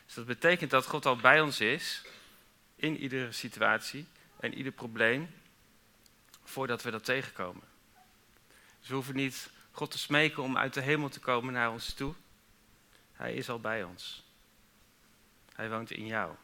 Dus 0.05 0.13
dat 0.13 0.25
betekent 0.25 0.71
dat 0.71 0.85
God 0.85 1.05
al 1.05 1.15
bij 1.15 1.41
ons 1.41 1.59
is 1.59 2.01
in 2.75 2.97
iedere 2.97 3.31
situatie 3.31 4.07
en 4.39 4.53
ieder 4.53 4.71
probleem 4.71 5.29
voordat 6.43 6.83
we 6.83 6.91
dat 6.91 7.05
tegenkomen. 7.05 7.67
Dus 8.79 8.87
we 8.87 8.93
hoeven 8.93 9.15
niet 9.15 9.49
God 9.71 9.91
te 9.91 9.97
smeken 9.97 10.43
om 10.43 10.57
uit 10.57 10.73
de 10.73 10.81
hemel 10.81 11.09
te 11.09 11.19
komen 11.19 11.53
naar 11.53 11.71
ons 11.71 11.93
toe. 11.93 12.13
Hij 13.13 13.33
is 13.33 13.49
al 13.49 13.59
bij 13.59 13.83
ons. 13.83 14.23
Hij 15.53 15.69
woont 15.69 15.91
in 15.91 16.05
jou. 16.05 16.35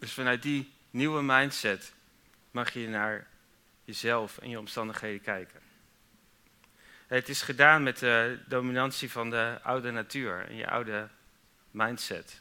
Dus 0.00 0.12
vanuit 0.12 0.42
die 0.42 0.72
nieuwe 0.90 1.22
mindset 1.22 1.94
mag 2.50 2.72
je 2.72 2.88
naar 2.88 3.26
jezelf 3.84 4.38
en 4.38 4.50
je 4.50 4.58
omstandigheden 4.58 5.20
kijken. 5.20 5.60
Het 7.06 7.28
is 7.28 7.42
gedaan 7.42 7.82
met 7.82 7.98
de 7.98 8.38
dominantie 8.46 9.10
van 9.10 9.30
de 9.30 9.58
oude 9.62 9.90
natuur 9.90 10.46
en 10.46 10.54
je 10.54 10.68
oude 10.68 11.08
mindset. 11.70 12.40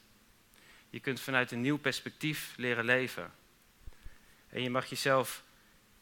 Je 0.90 1.00
kunt 1.00 1.20
vanuit 1.20 1.52
een 1.52 1.62
nieuw 1.62 1.78
perspectief 1.78 2.54
leren 2.58 2.86
leven. 2.86 3.32
En 4.50 4.62
je 4.62 4.70
mag 4.70 4.86
jezelf 4.86 5.44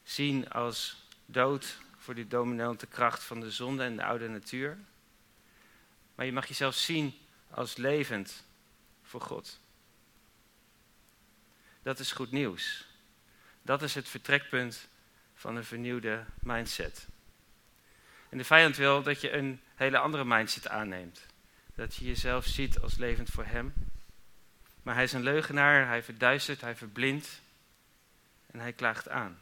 zien 0.04 0.50
als 0.50 1.08
dood 1.26 1.78
voor 1.98 2.16
die 2.16 2.28
dominante 2.28 2.88
kracht 2.88 3.24
van 3.24 3.40
de 3.40 3.52
zonde 3.52 3.84
en 3.84 3.96
de 3.96 4.04
oude 4.04 4.28
natuur. 4.28 4.78
Maar 6.16 6.26
je 6.26 6.32
mag 6.32 6.48
jezelf 6.48 6.76
zien 6.76 7.14
als 7.50 7.76
levend 7.76 8.46
voor 9.04 9.22
God. 9.22 9.60
Dat 11.88 12.00
is 12.00 12.12
goed 12.12 12.32
nieuws. 12.32 12.86
Dat 13.62 13.82
is 13.82 13.96
het 13.96 14.10
vertrekpunt 14.10 14.88
van 15.36 15.56
een 15.56 15.64
vernieuwde 15.64 16.26
mindset. 16.40 17.08
En 18.30 18.38
de 18.38 18.44
vijand 18.44 18.78
wil 18.78 19.04
dat 19.04 19.22
je 19.22 19.32
een 19.32 19.62
hele 19.76 19.98
andere 19.98 20.26
mindset 20.26 20.68
aanneemt. 20.68 21.26
Dat 21.76 21.96
je 21.96 22.06
jezelf 22.06 22.46
ziet 22.46 22.80
als 22.80 22.96
levend 22.98 23.30
voor 23.30 23.46
hem. 23.46 23.74
Maar 24.84 24.96
hij 24.96 25.04
is 25.04 25.14
een 25.14 25.24
leugenaar, 25.24 25.88
hij 25.88 26.04
verduistert, 26.04 26.62
hij 26.62 26.76
verblindt 26.76 27.42
en 28.52 28.60
hij 28.60 28.74
klaagt 28.74 29.10
aan. 29.10 29.40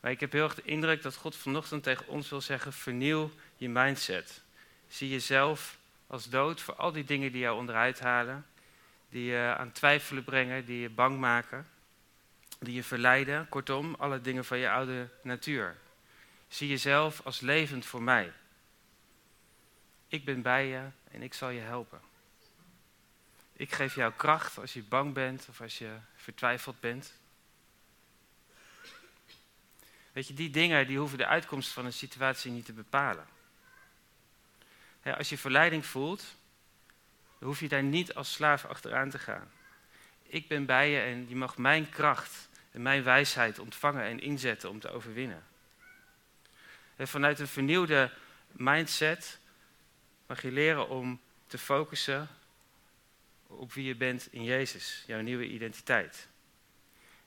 Maar 0.00 0.10
ik 0.10 0.20
heb 0.20 0.32
heel 0.32 0.44
erg 0.44 0.54
de 0.54 0.62
indruk 0.62 1.02
dat 1.02 1.16
God 1.16 1.36
vanochtend 1.36 1.82
tegen 1.82 2.06
ons 2.06 2.28
wil 2.28 2.40
zeggen: 2.40 2.72
vernieuw 2.72 3.30
je 3.56 3.68
mindset. 3.68 4.42
Zie 4.88 5.08
jezelf 5.08 5.78
als 6.06 6.28
dood 6.28 6.60
voor 6.60 6.74
al 6.74 6.92
die 6.92 7.04
dingen 7.04 7.32
die 7.32 7.40
jou 7.40 7.58
onderuit 7.58 8.00
halen, 8.00 8.46
die 9.08 9.24
je 9.24 9.54
aan 9.58 9.72
twijfelen 9.72 10.24
brengen, 10.24 10.64
die 10.64 10.80
je 10.80 10.90
bang 10.90 11.18
maken, 11.18 11.68
die 12.58 12.74
je 12.74 12.82
verleiden. 12.82 13.48
Kortom, 13.48 13.94
alle 13.94 14.20
dingen 14.20 14.44
van 14.44 14.58
je 14.58 14.70
oude 14.70 15.08
natuur. 15.22 15.76
Zie 16.48 16.68
jezelf 16.68 17.20
als 17.24 17.40
levend 17.40 17.86
voor 17.86 18.02
mij. 18.02 18.32
Ik 20.08 20.24
ben 20.24 20.42
bij 20.42 20.66
je 20.66 20.82
en 21.10 21.22
ik 21.22 21.34
zal 21.34 21.48
je 21.48 21.60
helpen. 21.60 22.00
Ik 23.52 23.72
geef 23.72 23.94
jou 23.94 24.12
kracht 24.16 24.58
als 24.58 24.72
je 24.72 24.82
bang 24.82 25.14
bent 25.14 25.46
of 25.48 25.60
als 25.60 25.78
je 25.78 25.96
vertwijfeld 26.14 26.80
bent. 26.80 27.12
Weet 30.12 30.28
je, 30.28 30.34
die 30.34 30.50
dingen 30.50 30.86
die 30.86 30.98
hoeven 30.98 31.18
de 31.18 31.26
uitkomst 31.26 31.72
van 31.72 31.84
een 31.84 31.92
situatie 31.92 32.50
niet 32.50 32.64
te 32.64 32.72
bepalen. 32.72 33.26
als 35.02 35.28
je 35.28 35.38
verleiding 35.38 35.86
voelt, 35.86 36.36
hoef 37.46 37.60
je 37.60 37.68
daar 37.68 37.82
niet 37.82 38.14
als 38.14 38.32
slaaf 38.32 38.64
achteraan 38.64 39.10
te 39.10 39.18
gaan. 39.18 39.50
Ik 40.22 40.48
ben 40.48 40.66
bij 40.66 40.90
je 40.90 41.00
en 41.00 41.28
je 41.28 41.36
mag 41.36 41.56
mijn 41.56 41.88
kracht 41.88 42.48
en 42.70 42.82
mijn 42.82 43.02
wijsheid 43.02 43.58
ontvangen 43.58 44.04
en 44.04 44.20
inzetten 44.20 44.70
om 44.70 44.80
te 44.80 44.90
overwinnen. 44.90 45.44
En 46.96 47.08
vanuit 47.08 47.38
een 47.38 47.48
vernieuwde 47.48 48.10
mindset 48.50 49.38
mag 50.26 50.42
je 50.42 50.52
leren 50.52 50.88
om 50.88 51.20
te 51.46 51.58
focussen 51.58 52.28
op 53.46 53.72
wie 53.72 53.84
je 53.84 53.94
bent 53.94 54.28
in 54.32 54.44
Jezus, 54.44 55.04
jouw 55.06 55.20
nieuwe 55.20 55.48
identiteit. 55.48 56.28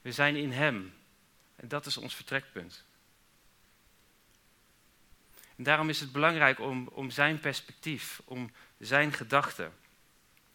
We 0.02 0.12
zijn 0.12 0.36
in 0.36 0.52
Hem. 0.52 0.94
En 1.56 1.68
dat 1.68 1.86
is 1.86 1.98
ons 1.98 2.16
vertrekpunt. 2.16 2.84
En 5.56 5.64
daarom 5.64 5.90
is 5.90 6.00
het 6.00 6.12
belangrijk 6.12 6.60
om, 6.60 6.88
om 6.88 7.10
Zijn 7.10 7.40
perspectief, 7.40 8.22
om 8.26 8.52
Zijn 8.78 9.14
gedachten, 9.14 9.74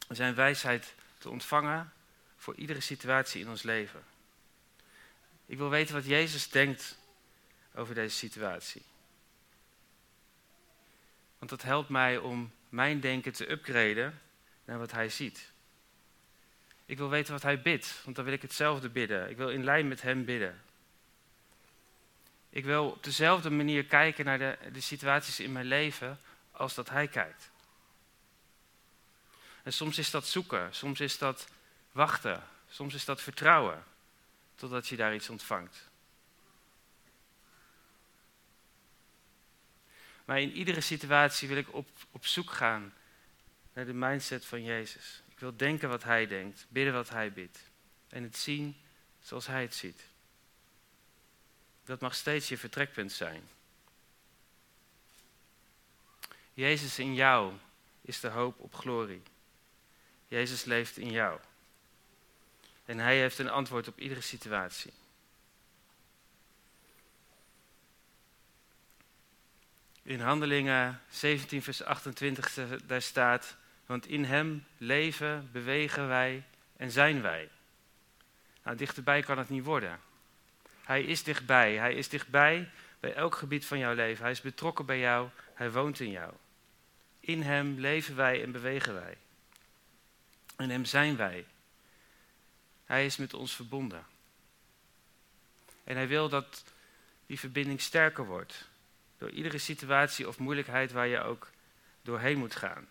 Zijn 0.08 0.34
wijsheid 0.34 0.94
te 1.18 1.30
ontvangen 1.30 1.92
voor 2.36 2.54
iedere 2.54 2.80
situatie 2.80 3.40
in 3.40 3.48
ons 3.48 3.62
leven. 3.62 4.04
Ik 5.46 5.58
wil 5.58 5.70
weten 5.70 5.94
wat 5.94 6.06
Jezus 6.06 6.50
denkt 6.50 6.98
over 7.74 7.94
deze 7.94 8.16
situatie. 8.16 8.82
Want 11.38 11.50
dat 11.50 11.62
helpt 11.62 11.88
mij 11.88 12.18
om 12.18 12.52
mijn 12.68 13.00
denken 13.00 13.32
te 13.32 13.50
upgraden 13.50 14.20
naar 14.64 14.78
wat 14.78 14.92
Hij 14.92 15.08
ziet. 15.08 15.52
Ik 16.86 16.98
wil 16.98 17.08
weten 17.08 17.32
wat 17.32 17.42
hij 17.42 17.60
bidt, 17.60 18.00
want 18.04 18.16
dan 18.16 18.24
wil 18.24 18.34
ik 18.34 18.42
hetzelfde 18.42 18.88
bidden. 18.88 19.30
Ik 19.30 19.36
wil 19.36 19.50
in 19.50 19.64
lijn 19.64 19.88
met 19.88 20.02
hem 20.02 20.24
bidden. 20.24 20.62
Ik 22.50 22.64
wil 22.64 22.90
op 22.90 23.04
dezelfde 23.04 23.50
manier 23.50 23.84
kijken 23.84 24.24
naar 24.24 24.38
de, 24.38 24.58
de 24.72 24.80
situaties 24.80 25.40
in 25.40 25.52
mijn 25.52 25.66
leven 25.66 26.18
als 26.50 26.74
dat 26.74 26.88
hij 26.88 27.08
kijkt. 27.08 27.50
En 29.64 29.72
soms 29.72 29.98
is 29.98 30.10
dat 30.10 30.26
zoeken, 30.26 30.74
soms 30.74 31.00
is 31.00 31.18
dat 31.18 31.48
wachten, 31.92 32.42
soms 32.68 32.94
is 32.94 33.04
dat 33.04 33.20
vertrouwen, 33.20 33.84
totdat 34.54 34.88
je 34.88 34.96
daar 34.96 35.14
iets 35.14 35.28
ontvangt. 35.28 35.88
Maar 40.24 40.40
in 40.40 40.52
iedere 40.52 40.80
situatie 40.80 41.48
wil 41.48 41.56
ik 41.56 41.74
op, 41.74 41.88
op 42.10 42.26
zoek 42.26 42.50
gaan 42.50 42.94
naar 43.72 43.86
de 43.86 43.92
mindset 43.92 44.44
van 44.44 44.62
Jezus. 44.62 45.22
Ik 45.30 45.38
wil 45.38 45.56
denken 45.56 45.88
wat 45.88 46.04
hij 46.04 46.26
denkt, 46.26 46.66
bidden 46.68 46.94
wat 46.94 47.08
hij 47.08 47.32
bidt. 47.32 47.58
En 48.08 48.22
het 48.22 48.36
zien 48.36 48.76
zoals 49.22 49.46
hij 49.46 49.62
het 49.62 49.74
ziet. 49.74 50.02
Dat 51.84 52.00
mag 52.00 52.14
steeds 52.14 52.48
je 52.48 52.58
vertrekpunt 52.58 53.12
zijn. 53.12 53.48
Jezus 56.54 56.98
in 56.98 57.14
jou 57.14 57.52
is 58.00 58.20
de 58.20 58.28
hoop 58.28 58.58
op 58.58 58.74
glorie. 58.74 59.22
Jezus 60.28 60.64
leeft 60.64 60.96
in 60.96 61.10
jou. 61.10 61.40
En 62.84 62.98
hij 62.98 63.18
heeft 63.18 63.38
een 63.38 63.50
antwoord 63.50 63.88
op 63.88 63.98
iedere 63.98 64.20
situatie. 64.20 64.92
In 70.02 70.20
Handelingen 70.20 71.00
17, 71.08 71.62
vers 71.62 71.82
28, 71.82 72.54
daar 72.86 73.02
staat: 73.02 73.56
want 73.86 74.06
in 74.06 74.24
Hem 74.24 74.64
leven, 74.78 75.48
bewegen 75.52 76.08
wij 76.08 76.44
en 76.76 76.90
zijn 76.90 77.22
wij. 77.22 77.48
Nou, 78.62 78.76
dichterbij 78.76 79.22
kan 79.22 79.38
het 79.38 79.48
niet 79.48 79.64
worden. 79.64 80.00
Hij 80.82 81.02
is 81.02 81.22
dichtbij. 81.22 81.74
Hij 81.74 81.94
is 81.94 82.08
dichtbij 82.08 82.70
bij 83.00 83.14
elk 83.14 83.34
gebied 83.34 83.66
van 83.66 83.78
jouw 83.78 83.94
leven. 83.94 84.22
Hij 84.22 84.32
is 84.32 84.40
betrokken 84.40 84.86
bij 84.86 84.98
jou. 84.98 85.28
Hij 85.54 85.72
woont 85.72 86.00
in 86.00 86.10
jou. 86.10 86.32
In 87.20 87.42
Hem 87.42 87.78
leven 87.78 88.16
wij 88.16 88.42
en 88.42 88.52
bewegen 88.52 88.94
wij. 88.94 89.16
In 90.58 90.70
Hem 90.70 90.84
zijn 90.84 91.16
wij. 91.16 91.46
Hij 92.84 93.06
is 93.06 93.16
met 93.16 93.34
ons 93.34 93.54
verbonden. 93.54 94.06
En 95.84 95.96
Hij 95.96 96.08
wil 96.08 96.28
dat 96.28 96.64
die 97.26 97.38
verbinding 97.38 97.80
sterker 97.80 98.26
wordt. 98.26 98.68
Door 99.18 99.30
iedere 99.30 99.58
situatie 99.58 100.28
of 100.28 100.38
moeilijkheid 100.38 100.92
waar 100.92 101.06
je 101.06 101.20
ook 101.20 101.50
doorheen 102.02 102.38
moet 102.38 102.56
gaan. 102.56 102.88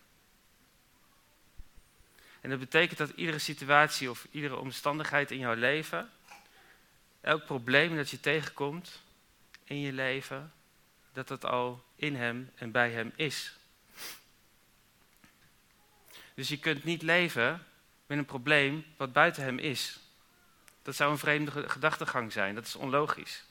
En 2.41 2.49
dat 2.49 2.59
betekent 2.59 2.97
dat 2.97 3.09
iedere 3.09 3.39
situatie 3.39 4.09
of 4.09 4.27
iedere 4.31 4.57
omstandigheid 4.57 5.31
in 5.31 5.37
jouw 5.37 5.53
leven, 5.53 6.09
elk 7.21 7.45
probleem 7.45 7.95
dat 7.95 8.09
je 8.09 8.19
tegenkomt 8.19 9.01
in 9.63 9.79
je 9.79 9.93
leven, 9.93 10.53
dat 11.13 11.27
dat 11.27 11.45
al 11.45 11.83
in 11.95 12.15
Hem 12.15 12.51
en 12.55 12.71
bij 12.71 12.91
Hem 12.91 13.11
is. 13.15 13.57
Dus 16.33 16.49
je 16.49 16.59
kunt 16.59 16.83
niet 16.83 17.01
leven 17.01 17.65
met 18.05 18.17
een 18.17 18.25
probleem 18.25 18.85
wat 18.97 19.13
buiten 19.13 19.43
Hem 19.43 19.59
is. 19.59 19.99
Dat 20.81 20.95
zou 20.95 21.11
een 21.11 21.17
vreemde 21.17 21.69
gedachtegang 21.69 22.31
zijn, 22.31 22.55
dat 22.55 22.65
is 22.65 22.75
onlogisch. 22.75 23.45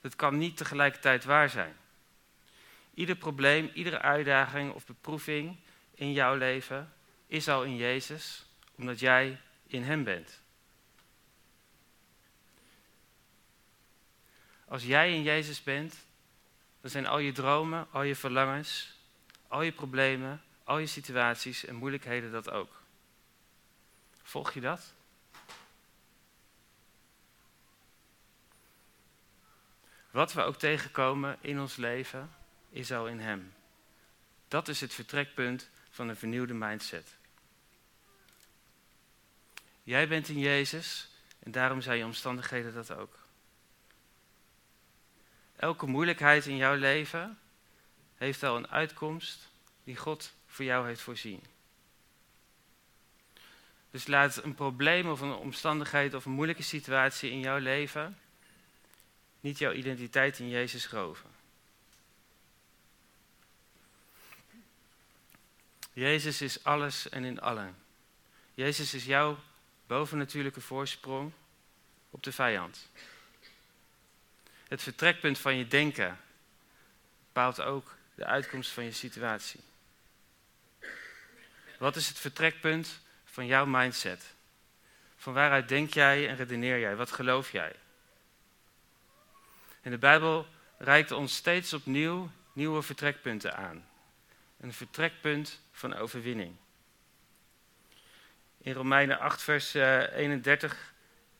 Dat 0.00 0.16
kan 0.16 0.38
niet 0.38 0.56
tegelijkertijd 0.56 1.24
waar 1.24 1.50
zijn. 1.50 1.76
Ieder 2.94 3.16
probleem, 3.16 3.70
iedere 3.74 4.00
uitdaging 4.00 4.72
of 4.72 4.86
beproeving 4.86 5.56
in 5.94 6.12
jouw 6.12 6.36
leven 6.36 6.92
is 7.26 7.48
al 7.48 7.64
in 7.64 7.76
Jezus, 7.76 8.46
omdat 8.74 9.00
jij 9.00 9.40
in 9.66 9.82
Hem 9.82 10.04
bent. 10.04 10.40
Als 14.64 14.84
jij 14.84 15.14
in 15.14 15.22
Jezus 15.22 15.62
bent, 15.62 15.94
dan 16.80 16.90
zijn 16.90 17.06
al 17.06 17.18
je 17.18 17.32
dromen, 17.32 17.86
al 17.90 18.02
je 18.02 18.14
verlangens, 18.14 18.92
al 19.48 19.62
je 19.62 19.72
problemen, 19.72 20.42
al 20.64 20.78
je 20.78 20.86
situaties 20.86 21.64
en 21.64 21.74
moeilijkheden 21.74 22.32
dat 22.32 22.50
ook. 22.50 22.82
Volg 24.22 24.52
je 24.52 24.60
dat? 24.60 24.94
Wat 30.10 30.32
we 30.32 30.42
ook 30.42 30.56
tegenkomen 30.56 31.38
in 31.40 31.60
ons 31.60 31.76
leven, 31.76 32.30
is 32.70 32.92
al 32.92 33.08
in 33.08 33.20
Hem. 33.20 33.52
Dat 34.48 34.68
is 34.68 34.80
het 34.80 34.94
vertrekpunt 34.94 35.68
van 35.90 36.08
een 36.08 36.16
vernieuwde 36.16 36.54
mindset. 36.54 37.16
Jij 39.82 40.08
bent 40.08 40.28
in 40.28 40.38
Jezus 40.38 41.08
en 41.38 41.50
daarom 41.50 41.80
zijn 41.80 41.98
je 41.98 42.04
omstandigheden 42.04 42.74
dat 42.74 42.92
ook. 42.92 43.18
Elke 45.56 45.86
moeilijkheid 45.86 46.46
in 46.46 46.56
jouw 46.56 46.74
leven 46.74 47.38
heeft 48.14 48.42
al 48.42 48.56
een 48.56 48.68
uitkomst 48.68 49.48
die 49.84 49.96
God 49.96 50.32
voor 50.50 50.64
jou 50.64 50.86
heeft 50.86 51.00
voorzien. 51.00 51.42
Dus 53.90 54.06
laat 54.06 54.44
een 54.44 54.54
probleem 54.54 55.08
of 55.08 55.20
een 55.20 55.32
omstandigheid 55.32 56.14
of 56.14 56.24
een 56.24 56.32
moeilijke 56.32 56.62
situatie 56.62 57.30
in 57.30 57.40
jouw 57.40 57.58
leven 57.58 58.18
niet 59.40 59.58
jouw 59.58 59.72
identiteit 59.72 60.38
in 60.38 60.48
Jezus 60.48 60.88
roven. 60.88 61.30
Jezus 65.92 66.40
is 66.40 66.64
alles 66.64 67.08
en 67.08 67.24
in 67.24 67.40
allen. 67.40 67.76
Jezus 68.54 68.94
is 68.94 69.04
jouw 69.04 69.38
bovennatuurlijke 69.86 70.60
voorsprong 70.60 71.32
op 72.10 72.22
de 72.22 72.32
vijand. 72.32 72.88
Het 74.68 74.82
vertrekpunt 74.82 75.38
van 75.38 75.56
je 75.56 75.66
denken 75.66 76.20
bepaalt 77.26 77.60
ook 77.60 77.96
de 78.14 78.24
uitkomst 78.24 78.70
van 78.70 78.84
je 78.84 78.92
situatie. 78.92 79.60
Wat 81.80 81.96
is 81.96 82.08
het 82.08 82.18
vertrekpunt 82.18 83.00
van 83.24 83.46
jouw 83.46 83.66
mindset? 83.66 84.34
Van 85.16 85.32
waaruit 85.32 85.68
denk 85.68 85.94
jij 85.94 86.28
en 86.28 86.36
redeneer 86.36 86.78
jij? 86.80 86.96
Wat 86.96 87.12
geloof 87.12 87.52
jij? 87.52 87.76
En 89.80 89.90
de 89.90 89.98
Bijbel 89.98 90.46
reikt 90.78 91.10
ons 91.10 91.36
steeds 91.36 91.72
opnieuw 91.72 92.30
nieuwe 92.52 92.82
vertrekpunten 92.82 93.56
aan. 93.56 93.88
Een 94.60 94.72
vertrekpunt 94.72 95.60
van 95.72 95.94
overwinning. 95.94 96.56
In 98.58 98.72
Romeinen 98.72 99.18
8, 99.18 99.42
vers 99.42 99.74
31 99.74 100.72
eh, 100.72 100.78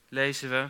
lezen 0.08 0.50
we: 0.50 0.68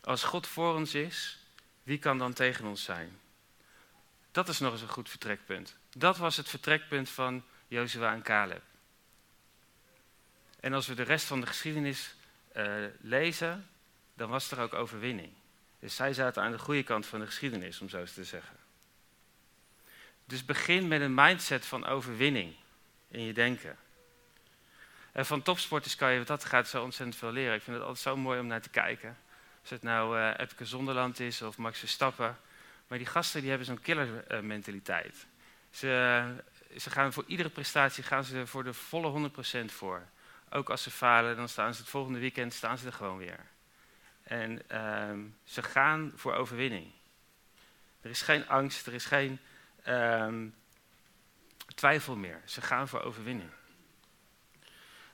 Als 0.00 0.22
God 0.22 0.46
voor 0.46 0.74
ons 0.74 0.94
is, 0.94 1.38
wie 1.82 1.98
kan 1.98 2.18
dan 2.18 2.32
tegen 2.32 2.66
ons 2.66 2.84
zijn? 2.84 3.20
Dat 4.30 4.48
is 4.48 4.58
nog 4.58 4.72
eens 4.72 4.82
een 4.82 4.88
goed 4.88 5.08
vertrekpunt. 5.08 5.76
Dat 5.90 6.16
was 6.16 6.36
het 6.36 6.48
vertrekpunt 6.48 7.08
van 7.08 7.44
Jozua 7.68 8.12
en 8.12 8.22
Caleb. 8.22 8.62
En 10.60 10.72
als 10.72 10.86
we 10.86 10.94
de 10.94 11.02
rest 11.02 11.26
van 11.26 11.40
de 11.40 11.46
geschiedenis 11.46 12.14
uh, 12.56 12.84
lezen, 13.00 13.68
dan 14.14 14.28
was 14.28 14.50
er 14.50 14.58
ook 14.58 14.74
overwinning. 14.74 15.32
Dus 15.78 15.96
zij 15.96 16.12
zaten 16.12 16.42
aan 16.42 16.52
de 16.52 16.58
goede 16.58 16.82
kant 16.82 17.06
van 17.06 17.20
de 17.20 17.26
geschiedenis, 17.26 17.80
om 17.80 17.88
zo 17.88 18.00
eens 18.00 18.12
te 18.12 18.24
zeggen. 18.24 18.56
Dus 20.24 20.44
begin 20.44 20.88
met 20.88 21.00
een 21.00 21.14
mindset 21.14 21.66
van 21.66 21.86
overwinning 21.86 22.54
in 23.08 23.20
je 23.20 23.32
denken. 23.32 23.76
En 25.12 25.26
van 25.26 25.42
topsporters 25.42 25.96
kan 25.96 26.12
je, 26.12 26.24
dat 26.24 26.44
gaat 26.44 26.68
zo 26.68 26.82
ontzettend 26.82 27.18
veel 27.18 27.32
leren. 27.32 27.54
Ik 27.54 27.62
vind 27.62 27.76
het 27.76 27.84
altijd 27.84 28.02
zo 28.02 28.16
mooi 28.16 28.40
om 28.40 28.46
naar 28.46 28.60
te 28.60 28.68
kijken. 28.68 29.16
Of 29.62 29.70
het 29.70 29.82
nou 29.82 30.18
uh, 30.18 30.30
Epke 30.36 30.64
Zonderland 30.64 31.20
is 31.20 31.42
of 31.42 31.56
Max 31.56 31.78
Verstappen. 31.78 32.36
Maar 32.86 32.98
die 32.98 33.06
gasten 33.06 33.40
die 33.40 33.48
hebben 33.48 33.66
zo'n 33.66 33.80
killer 33.80 34.32
uh, 34.32 34.40
mentaliteit. 34.40 35.26
Ze, 35.70 36.34
ze 36.76 36.90
gaan 36.90 37.12
voor 37.12 37.24
iedere 37.26 37.48
prestatie 37.48 38.04
gaan 38.04 38.24
ze 38.24 38.46
voor 38.46 38.64
de 38.64 38.74
volle 38.74 39.30
100% 39.30 39.64
voor. 39.64 40.06
Ook 40.50 40.70
als 40.70 40.82
ze 40.82 40.90
falen, 40.90 41.36
dan 41.36 41.48
staan 41.48 41.74
ze 41.74 41.80
het 41.80 41.90
volgende 41.90 42.18
weekend 42.18 42.54
staan 42.54 42.78
ze 42.78 42.86
er 42.86 42.92
gewoon 42.92 43.18
weer. 43.18 43.46
En 44.22 44.68
ehm, 44.68 45.20
ze 45.44 45.62
gaan 45.62 46.12
voor 46.14 46.34
overwinning. 46.34 46.92
Er 48.00 48.10
is 48.10 48.22
geen 48.22 48.48
angst, 48.48 48.86
er 48.86 48.94
is 48.94 49.04
geen 49.04 49.38
ehm, 49.82 50.48
twijfel 51.74 52.16
meer. 52.16 52.40
Ze 52.44 52.62
gaan 52.62 52.88
voor 52.88 53.00
overwinning. 53.02 53.50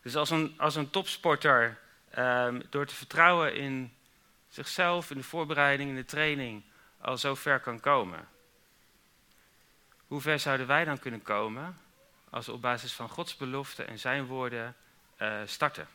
Dus 0.03 0.17
als 0.17 0.31
een, 0.31 0.55
als 0.57 0.75
een 0.75 0.91
topsporter 0.91 1.79
ehm, 2.11 2.61
door 2.71 2.87
te 2.87 2.95
vertrouwen 2.95 3.55
in 3.55 3.95
zichzelf, 4.49 5.11
in 5.11 5.17
de 5.17 5.23
voorbereiding, 5.23 5.91
in 5.91 5.97
de 5.97 6.05
training, 6.05 6.63
al 7.01 7.19
zo 7.19 7.35
ver 7.35 7.61
kan 7.61 7.81
komen. 7.81 8.29
Hoe 10.15 10.23
ver 10.23 10.39
zouden 10.39 10.67
wij 10.67 10.85
dan 10.85 10.99
kunnen 10.99 11.23
komen 11.23 11.79
als 12.31 12.47
we 12.47 12.53
op 12.53 12.61
basis 12.61 12.93
van 12.93 13.09
Gods 13.09 13.37
belofte 13.37 13.85
en 13.85 13.99
zijn 13.99 14.27
woorden 14.27 14.77
uh, 15.19 15.41
starten? 15.45 15.89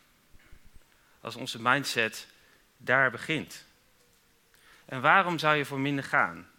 Als 1.22 1.36
onze 1.36 1.62
mindset 1.62 2.28
daar 2.78 3.12
begint. 3.12 3.66
En 4.86 5.02
waarom 5.02 5.38
zou 5.38 5.56
je 5.56 5.66
voor 5.66 5.80
minder 5.80 6.04
gaan? 6.04 6.50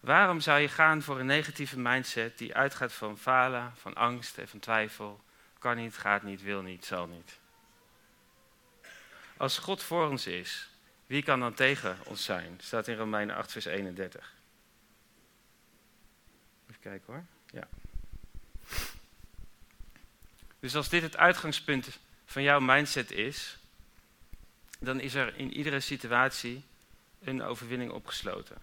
Waarom 0.00 0.40
zou 0.40 0.60
je 0.60 0.68
gaan 0.68 1.02
voor 1.02 1.20
een 1.20 1.26
negatieve 1.26 1.78
mindset 1.78 2.38
die 2.38 2.54
uitgaat 2.54 2.92
van 2.92 3.18
falen, 3.18 3.72
van 3.76 3.94
angst 3.94 4.38
en 4.38 4.48
van 4.48 4.60
twijfel? 4.60 5.20
Kan 5.58 5.76
niet, 5.76 5.98
gaat 5.98 6.22
niet, 6.22 6.42
wil 6.42 6.62
niet, 6.62 6.84
zal 6.84 7.06
niet. 7.06 7.38
Als 9.36 9.58
God 9.58 9.82
voor 9.82 10.08
ons 10.08 10.26
is, 10.26 10.68
wie 11.06 11.22
kan 11.22 11.40
dan 11.40 11.54
tegen 11.54 11.98
ons 12.04 12.24
zijn? 12.24 12.58
Staat 12.62 12.88
in 12.88 12.96
Romeinen 12.96 13.36
8, 13.36 13.52
vers 13.52 13.64
31. 13.64 14.38
Kijken 16.80 17.12
hoor. 17.12 17.24
Ja. 17.50 17.68
Dus 20.60 20.76
als 20.76 20.88
dit 20.88 21.02
het 21.02 21.16
uitgangspunt 21.16 21.98
van 22.24 22.42
jouw 22.42 22.60
mindset 22.60 23.10
is, 23.10 23.58
dan 24.78 25.00
is 25.00 25.14
er 25.14 25.36
in 25.36 25.52
iedere 25.52 25.80
situatie 25.80 26.64
een 27.20 27.42
overwinning 27.42 27.90
opgesloten. 27.90 28.56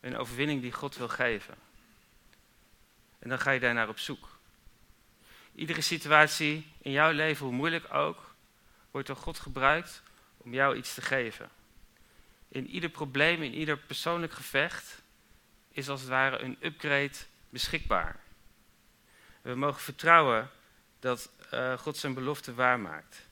Een 0.00 0.16
overwinning 0.16 0.62
die 0.62 0.72
God 0.72 0.96
wil 0.96 1.08
geven. 1.08 1.54
En 3.18 3.28
dan 3.28 3.38
ga 3.38 3.50
je 3.50 3.60
daar 3.60 3.74
naar 3.74 3.88
op 3.88 3.98
zoek. 3.98 4.38
Iedere 5.54 5.80
situatie 5.80 6.66
in 6.78 6.90
jouw 6.90 7.12
leven, 7.12 7.46
hoe 7.46 7.54
moeilijk 7.54 7.94
ook, 7.94 8.34
wordt 8.90 9.06
door 9.06 9.16
God 9.16 9.38
gebruikt 9.38 10.02
om 10.36 10.54
jou 10.54 10.76
iets 10.76 10.94
te 10.94 11.02
geven. 11.02 11.50
In 12.48 12.66
ieder 12.66 12.90
probleem, 12.90 13.42
in 13.42 13.54
ieder 13.54 13.78
persoonlijk 13.78 14.32
gevecht 14.32 14.99
is 15.72 15.88
als 15.88 16.00
het 16.00 16.08
ware 16.08 16.38
een 16.38 16.56
upgrade 16.60 17.16
beschikbaar. 17.48 18.20
We 19.42 19.54
mogen 19.54 19.80
vertrouwen 19.80 20.50
dat 20.98 21.30
uh, 21.54 21.78
God 21.78 21.96
zijn 21.96 22.14
belofte 22.14 22.54
waarmaakt. 22.54 23.28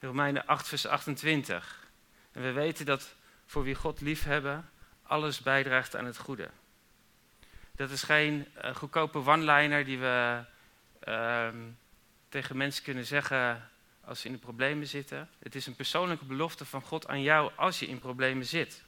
Romeinen 0.00 0.46
8, 0.46 0.68
vers 0.68 0.86
28. 0.86 1.88
En 2.32 2.42
we 2.42 2.52
weten 2.52 2.86
dat 2.86 3.14
voor 3.46 3.62
wie 3.62 3.74
God 3.74 4.00
liefhebben, 4.00 4.70
alles 5.02 5.40
bijdraagt 5.40 5.96
aan 5.96 6.04
het 6.04 6.18
goede. 6.18 6.50
Dat 7.76 7.90
is 7.90 8.02
geen 8.02 8.46
uh, 8.64 8.74
goedkope 8.74 9.18
one-liner 9.18 9.84
die 9.84 9.98
we 9.98 10.44
uh, 11.08 11.48
tegen 12.28 12.56
mensen 12.56 12.84
kunnen 12.84 13.06
zeggen 13.06 13.70
als 14.00 14.20
ze 14.20 14.26
in 14.26 14.32
de 14.32 14.38
problemen 14.38 14.86
zitten. 14.86 15.28
Het 15.38 15.54
is 15.54 15.66
een 15.66 15.76
persoonlijke 15.76 16.24
belofte 16.24 16.64
van 16.64 16.82
God 16.82 17.08
aan 17.08 17.22
jou 17.22 17.52
als 17.56 17.78
je 17.78 17.86
in 17.86 17.98
problemen 17.98 18.46
zit. 18.46 18.83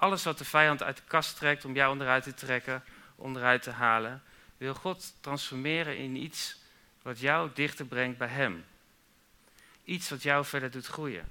Alles 0.00 0.22
wat 0.22 0.38
de 0.38 0.44
vijand 0.44 0.82
uit 0.82 0.96
de 0.96 1.02
kast 1.06 1.36
trekt 1.36 1.64
om 1.64 1.74
jou 1.74 1.92
onderuit 1.92 2.22
te 2.22 2.34
trekken, 2.34 2.84
onderuit 3.16 3.62
te 3.62 3.70
halen, 3.70 4.22
wil 4.56 4.74
God 4.74 5.14
transformeren 5.20 5.96
in 5.96 6.16
iets 6.16 6.56
wat 7.02 7.18
jou 7.18 7.50
dichter 7.54 7.86
brengt 7.86 8.18
bij 8.18 8.28
Hem. 8.28 8.64
Iets 9.84 10.10
wat 10.10 10.22
jou 10.22 10.44
verder 10.44 10.70
doet 10.70 10.86
groeien. 10.86 11.28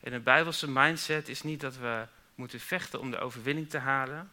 En 0.00 0.12
een 0.12 0.22
bijbelse 0.22 0.70
mindset 0.70 1.28
is 1.28 1.42
niet 1.42 1.60
dat 1.60 1.76
we 1.76 2.06
moeten 2.34 2.60
vechten 2.60 3.00
om 3.00 3.10
de 3.10 3.18
overwinning 3.18 3.70
te 3.70 3.78
halen. 3.78 4.30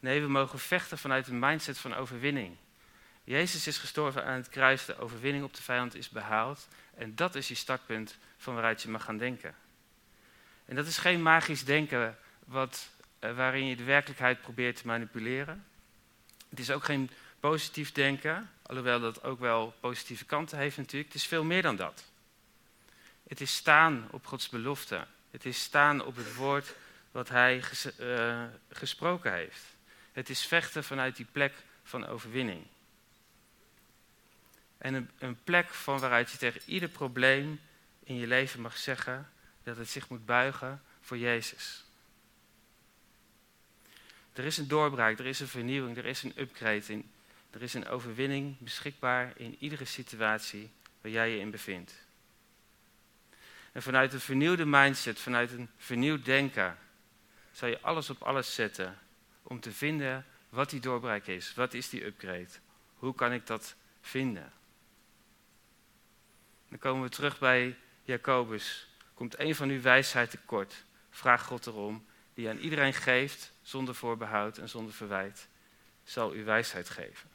Nee, 0.00 0.20
we 0.20 0.28
mogen 0.28 0.58
vechten 0.58 0.98
vanuit 0.98 1.26
een 1.28 1.38
mindset 1.38 1.78
van 1.78 1.94
overwinning. 1.94 2.56
Jezus 3.24 3.66
is 3.66 3.78
gestorven 3.78 4.24
aan 4.24 4.36
het 4.36 4.48
kruis, 4.48 4.84
de 4.84 4.98
overwinning 4.98 5.44
op 5.44 5.54
de 5.54 5.62
vijand 5.62 5.94
is 5.94 6.08
behaald. 6.08 6.68
En 6.94 7.14
dat 7.14 7.34
is 7.34 7.48
je 7.48 7.54
startpunt 7.54 8.16
van 8.36 8.54
waaruit 8.54 8.82
je 8.82 8.88
mag 8.88 9.04
gaan 9.04 9.18
denken. 9.18 9.61
En 10.64 10.76
dat 10.76 10.86
is 10.86 10.98
geen 10.98 11.22
magisch 11.22 11.64
denken 11.64 12.18
wat, 12.44 12.88
eh, 13.18 13.36
waarin 13.36 13.66
je 13.66 13.76
de 13.76 13.84
werkelijkheid 13.84 14.40
probeert 14.40 14.76
te 14.76 14.86
manipuleren. 14.86 15.64
Het 16.48 16.58
is 16.58 16.70
ook 16.70 16.84
geen 16.84 17.10
positief 17.40 17.92
denken, 17.92 18.50
alhoewel 18.62 19.00
dat 19.00 19.22
ook 19.22 19.40
wel 19.40 19.74
positieve 19.80 20.24
kanten 20.24 20.58
heeft 20.58 20.76
natuurlijk. 20.76 21.12
Het 21.12 21.20
is 21.20 21.26
veel 21.26 21.44
meer 21.44 21.62
dan 21.62 21.76
dat. 21.76 22.04
Het 23.28 23.40
is 23.40 23.54
staan 23.54 24.08
op 24.10 24.26
Gods 24.26 24.48
belofte. 24.48 25.06
Het 25.30 25.44
is 25.44 25.62
staan 25.62 26.04
op 26.04 26.16
het 26.16 26.34
woord 26.34 26.74
wat 27.10 27.28
Hij 27.28 27.62
uh, 28.00 28.44
gesproken 28.70 29.32
heeft. 29.32 29.62
Het 30.12 30.30
is 30.30 30.46
vechten 30.46 30.84
vanuit 30.84 31.16
die 31.16 31.26
plek 31.32 31.54
van 31.82 32.06
overwinning. 32.06 32.66
En 34.78 34.94
een, 34.94 35.10
een 35.18 35.42
plek 35.44 35.68
van 35.68 35.98
waaruit 35.98 36.30
je 36.30 36.38
tegen 36.38 36.60
ieder 36.66 36.88
probleem 36.88 37.60
in 38.04 38.16
je 38.16 38.26
leven 38.26 38.60
mag 38.60 38.76
zeggen 38.76 39.31
dat 39.62 39.76
het 39.76 39.88
zich 39.88 40.08
moet 40.08 40.26
buigen 40.26 40.82
voor 41.00 41.18
Jezus. 41.18 41.84
Er 44.32 44.44
is 44.44 44.58
een 44.58 44.68
doorbraak, 44.68 45.18
er 45.18 45.26
is 45.26 45.40
een 45.40 45.48
vernieuwing, 45.48 45.96
er 45.96 46.06
is 46.06 46.22
een 46.22 46.32
upgrade, 46.36 47.02
er 47.50 47.62
is 47.62 47.74
een 47.74 47.88
overwinning 47.88 48.58
beschikbaar 48.58 49.32
in 49.36 49.56
iedere 49.58 49.84
situatie 49.84 50.70
waar 51.00 51.12
jij 51.12 51.30
je 51.30 51.38
in 51.38 51.50
bevindt. 51.50 51.94
En 53.72 53.82
vanuit 53.82 54.12
een 54.12 54.20
vernieuwde 54.20 54.64
mindset, 54.64 55.18
vanuit 55.18 55.50
een 55.52 55.68
vernieuwd 55.76 56.24
denken, 56.24 56.78
zal 57.52 57.68
je 57.68 57.80
alles 57.80 58.10
op 58.10 58.22
alles 58.22 58.54
zetten 58.54 58.98
om 59.42 59.60
te 59.60 59.72
vinden 59.72 60.26
wat 60.48 60.70
die 60.70 60.80
doorbraak 60.80 61.26
is. 61.26 61.54
Wat 61.54 61.74
is 61.74 61.88
die 61.88 62.04
upgrade? 62.04 62.48
Hoe 62.94 63.14
kan 63.14 63.32
ik 63.32 63.46
dat 63.46 63.74
vinden? 64.00 64.52
Dan 66.68 66.78
komen 66.78 67.02
we 67.02 67.08
terug 67.08 67.38
bij 67.38 67.76
Jacobus. 68.02 68.88
Komt 69.14 69.38
een 69.38 69.54
van 69.54 69.68
uw 69.68 69.80
wijsheid 69.80 70.30
tekort? 70.30 70.84
Vraag 71.10 71.42
God 71.42 71.66
erom, 71.66 72.06
die 72.34 72.48
aan 72.48 72.58
iedereen 72.58 72.94
geeft, 72.94 73.52
zonder 73.62 73.94
voorbehoud 73.94 74.58
en 74.58 74.68
zonder 74.68 74.94
verwijt, 74.94 75.48
zal 76.04 76.34
u 76.34 76.44
wijsheid 76.44 76.88
geven. 76.88 77.30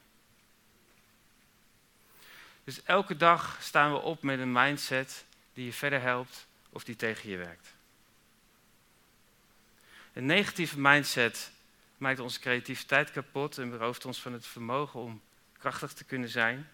Dus 2.64 2.82
elke 2.82 3.16
dag 3.16 3.58
staan 3.60 3.92
we 3.92 3.98
op 3.98 4.22
met 4.22 4.38
een 4.38 4.52
mindset 4.52 5.24
die 5.52 5.64
je 5.64 5.72
verder 5.72 6.00
helpt 6.00 6.46
of 6.70 6.84
die 6.84 6.96
tegen 6.96 7.30
je 7.30 7.36
werkt. 7.36 7.74
Een 10.12 10.26
negatieve 10.26 10.80
mindset 10.80 11.50
maakt 11.96 12.18
onze 12.18 12.40
creativiteit 12.40 13.10
kapot 13.10 13.58
en 13.58 13.70
berooft 13.70 14.04
ons 14.04 14.20
van 14.20 14.32
het 14.32 14.46
vermogen 14.46 15.00
om 15.00 15.22
krachtig 15.58 15.92
te 15.92 16.04
kunnen 16.04 16.28
zijn. 16.28 16.68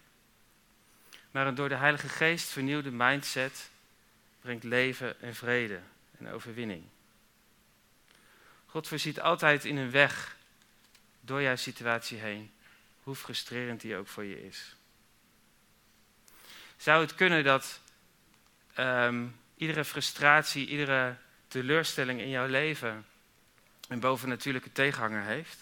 Maar 1.31 1.47
een 1.47 1.55
door 1.55 1.69
de 1.69 1.75
Heilige 1.75 2.09
Geest 2.09 2.47
vernieuwde 2.47 2.91
mindset 2.91 3.69
brengt 4.45 4.63
leven 4.63 5.21
en 5.21 5.35
vrede 5.35 5.79
en 6.17 6.29
overwinning. 6.29 6.83
God 8.65 8.87
voorziet 8.87 9.21
altijd 9.21 9.65
in 9.65 9.77
een 9.77 9.91
weg 9.91 10.37
door 11.19 11.41
jouw 11.41 11.55
situatie 11.55 12.17
heen, 12.17 12.51
hoe 13.03 13.15
frustrerend 13.15 13.81
die 13.81 13.95
ook 13.95 14.07
voor 14.07 14.23
je 14.23 14.45
is. 14.45 14.75
Zou 16.77 17.01
het 17.01 17.15
kunnen 17.15 17.43
dat 17.43 17.81
um, 18.79 19.39
iedere 19.57 19.85
frustratie, 19.85 20.67
iedere 20.67 21.15
teleurstelling 21.47 22.19
in 22.19 22.29
jouw 22.29 22.47
leven 22.47 23.05
een 23.87 23.99
bovennatuurlijke 23.99 24.71
tegenhanger 24.71 25.23
heeft? 25.23 25.57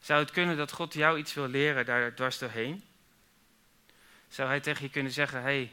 Zou 0.00 0.20
het 0.20 0.30
kunnen 0.30 0.56
dat 0.56 0.72
God 0.72 0.94
jou 0.94 1.18
iets 1.18 1.34
wil 1.34 1.48
leren 1.48 1.84
daar 1.84 2.14
dwars 2.14 2.38
doorheen? 2.38 2.84
Zou 4.28 4.48
hij 4.48 4.60
tegen 4.60 4.84
je 4.84 4.90
kunnen 4.90 5.12
zeggen: 5.12 5.42
hey, 5.42 5.72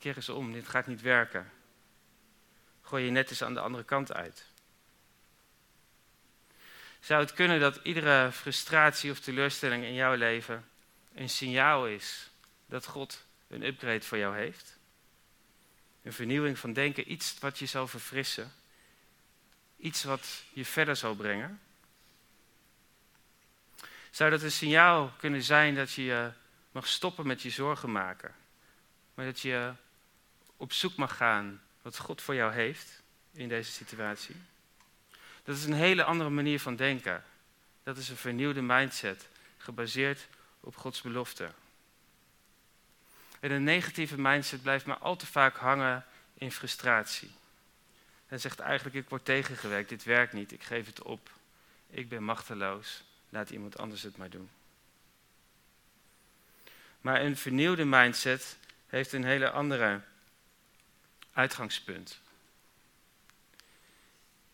keer 0.00 0.16
eens 0.16 0.28
om, 0.28 0.52
dit 0.52 0.68
gaat 0.68 0.86
niet 0.86 1.00
werken. 1.00 1.50
Gooi 2.82 3.04
je 3.04 3.10
net 3.10 3.30
eens 3.30 3.42
aan 3.42 3.54
de 3.54 3.60
andere 3.60 3.84
kant 3.84 4.12
uit. 4.12 4.44
Zou 7.00 7.20
het 7.20 7.32
kunnen 7.32 7.60
dat 7.60 7.80
iedere 7.82 8.32
frustratie 8.32 9.10
of 9.10 9.20
teleurstelling 9.20 9.84
in 9.84 9.94
jouw 9.94 10.14
leven 10.14 10.68
een 11.14 11.28
signaal 11.28 11.86
is 11.86 12.30
dat 12.66 12.86
God 12.86 13.24
een 13.48 13.62
upgrade 13.62 14.00
voor 14.00 14.18
jou 14.18 14.36
heeft? 14.36 14.78
Een 16.02 16.12
vernieuwing 16.12 16.58
van 16.58 16.72
denken, 16.72 17.12
iets 17.12 17.38
wat 17.38 17.58
je 17.58 17.66
zal 17.66 17.86
verfrissen. 17.86 18.52
Iets 19.76 20.04
wat 20.04 20.42
je 20.52 20.64
verder 20.64 20.96
zal 20.96 21.14
brengen. 21.14 21.60
Zou 24.10 24.30
dat 24.30 24.42
een 24.42 24.52
signaal 24.52 25.12
kunnen 25.18 25.42
zijn 25.42 25.74
dat 25.74 25.92
je 25.92 26.32
mag 26.72 26.86
stoppen 26.86 27.26
met 27.26 27.42
je 27.42 27.50
zorgen 27.50 27.92
maken, 27.92 28.34
maar 29.14 29.24
dat 29.24 29.40
je 29.40 29.72
op 30.60 30.72
zoek 30.72 30.96
mag 30.96 31.16
gaan 31.16 31.60
wat 31.82 31.98
God 31.98 32.22
voor 32.22 32.34
jou 32.34 32.52
heeft 32.52 33.02
in 33.32 33.48
deze 33.48 33.70
situatie? 33.70 34.36
Dat 35.44 35.56
is 35.56 35.64
een 35.64 35.72
hele 35.72 36.04
andere 36.04 36.30
manier 36.30 36.60
van 36.60 36.76
denken. 36.76 37.24
Dat 37.82 37.96
is 37.96 38.08
een 38.08 38.16
vernieuwde 38.16 38.62
mindset, 38.62 39.28
gebaseerd 39.58 40.26
op 40.60 40.76
Gods 40.76 41.00
belofte. 41.00 41.50
En 43.40 43.50
een 43.50 43.64
negatieve 43.64 44.18
mindset 44.18 44.62
blijft 44.62 44.86
maar 44.86 44.98
al 44.98 45.16
te 45.16 45.26
vaak 45.26 45.56
hangen 45.56 46.04
in 46.34 46.52
frustratie. 46.52 47.30
En 48.26 48.40
zegt 48.40 48.58
eigenlijk, 48.58 48.96
ik 48.96 49.08
word 49.08 49.24
tegengewerkt, 49.24 49.88
dit 49.88 50.04
werkt 50.04 50.32
niet, 50.32 50.52
ik 50.52 50.62
geef 50.62 50.86
het 50.86 51.02
op. 51.02 51.30
Ik 51.90 52.08
ben 52.08 52.22
machteloos, 52.22 53.02
laat 53.28 53.50
iemand 53.50 53.78
anders 53.78 54.02
het 54.02 54.16
maar 54.16 54.30
doen. 54.30 54.50
Maar 57.00 57.20
een 57.20 57.36
vernieuwde 57.36 57.84
mindset 57.84 58.56
heeft 58.86 59.12
een 59.12 59.24
hele 59.24 59.50
andere 59.50 60.00
uitgangspunt. 61.32 62.20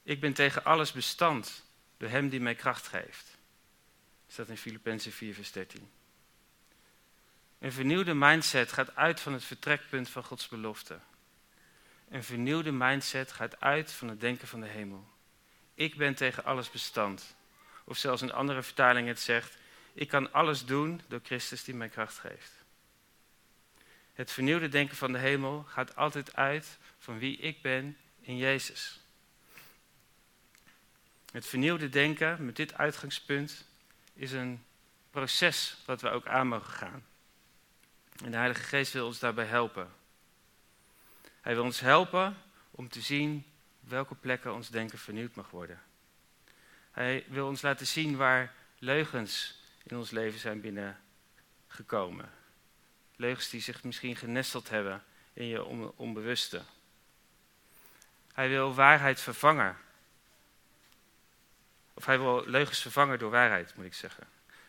Ik 0.03 0.21
ben 0.21 0.33
tegen 0.33 0.65
alles 0.65 0.93
bestand 0.93 1.65
door 1.97 2.09
hem 2.09 2.29
die 2.29 2.41
mij 2.41 2.55
kracht 2.55 2.87
geeft. 2.87 3.37
Dat 4.25 4.33
staat 4.33 4.49
in 4.49 4.57
Filippenzen 4.57 5.13
4, 5.13 5.35
vers 5.35 5.53
13. 5.53 5.91
Een 7.59 7.73
vernieuwde 7.73 8.15
mindset 8.15 8.73
gaat 8.73 8.97
uit 8.97 9.21
van 9.21 9.33
het 9.33 9.45
vertrekpunt 9.45 10.09
van 10.09 10.25
Gods 10.25 10.49
belofte. 10.49 10.99
Een 12.09 12.25
vernieuwde 12.25 12.73
mindset 12.73 13.33
gaat 13.33 13.61
uit 13.61 13.93
van 13.93 14.09
het 14.09 14.21
denken 14.21 14.49
van 14.49 14.61
de 14.61 14.67
hemel. 14.67 15.09
Ik 15.75 15.97
ben 15.97 16.15
tegen 16.15 16.45
alles 16.45 16.71
bestand. 16.71 17.37
Of 17.85 17.97
zelfs 17.97 18.23
een 18.23 18.33
andere 18.33 18.63
vertaling 18.63 19.09
het 19.09 19.21
zegt, 19.21 19.57
ik 19.93 20.09
kan 20.09 20.33
alles 20.33 20.65
doen 20.65 21.01
door 21.09 21.21
Christus 21.23 21.65
die 21.65 21.75
mij 21.75 21.89
kracht 21.89 22.19
geeft. 22.19 22.56
Het 24.17 24.33
vernieuwde 24.33 24.69
denken 24.69 24.97
van 24.97 25.13
de 25.13 25.19
hemel 25.19 25.63
gaat 25.63 25.97
altijd 25.97 26.37
uit 26.37 26.79
van 26.99 27.19
wie 27.19 27.37
ik 27.37 27.63
ben 27.63 27.97
in 28.21 28.37
Jezus. 28.37 29.01
Het 31.33 31.47
vernieuwde 31.47 31.89
denken 31.89 32.45
met 32.45 32.57
dit 32.57 32.75
uitgangspunt 32.75 33.65
is 34.13 34.33
een 34.33 34.65
proces 35.11 35.77
wat 35.87 36.01
we 36.01 36.09
ook 36.09 36.27
aan 36.27 36.49
mogen 36.49 36.73
gaan. 36.73 37.05
En 38.25 38.31
de 38.31 38.37
Heilige 38.37 38.63
Geest 38.63 38.93
wil 38.93 39.07
ons 39.07 39.19
daarbij 39.19 39.45
helpen. 39.45 39.93
Hij 41.41 41.55
wil 41.55 41.65
ons 41.65 41.81
helpen 41.81 42.37
om 42.71 42.89
te 42.89 43.01
zien 43.01 43.45
welke 43.81 44.15
plekken 44.15 44.55
ons 44.55 44.69
denken 44.69 44.99
vernieuwd 44.99 45.35
mag 45.35 45.51
worden. 45.51 45.83
Hij 46.91 47.25
wil 47.29 47.47
ons 47.47 47.63
laten 47.63 47.87
zien 47.87 48.17
waar 48.17 48.55
leugens 48.79 49.63
in 49.83 49.97
ons 49.97 50.11
leven 50.11 50.41
zijn 50.41 50.61
binnengekomen. 50.61 52.31
Leugens 53.17 53.49
die 53.49 53.61
zich 53.61 53.85
misschien 53.85 54.17
genesteld 54.17 54.69
hebben 54.69 55.05
in 55.33 55.47
je 55.47 55.65
onbewuste. 55.97 56.63
Hij 58.33 58.49
wil 58.49 58.75
waarheid 58.75 59.21
vervangen. 59.21 59.77
Of 61.95 62.07
hij 62.07 62.19
wil 62.19 62.43
leugens 62.47 62.83
vervangen 62.83 63.19
door 63.19 63.31
waarheid, 63.31 63.75
moet 63.77 63.85
ik 63.85 63.95
zeggen. 63.95 64.27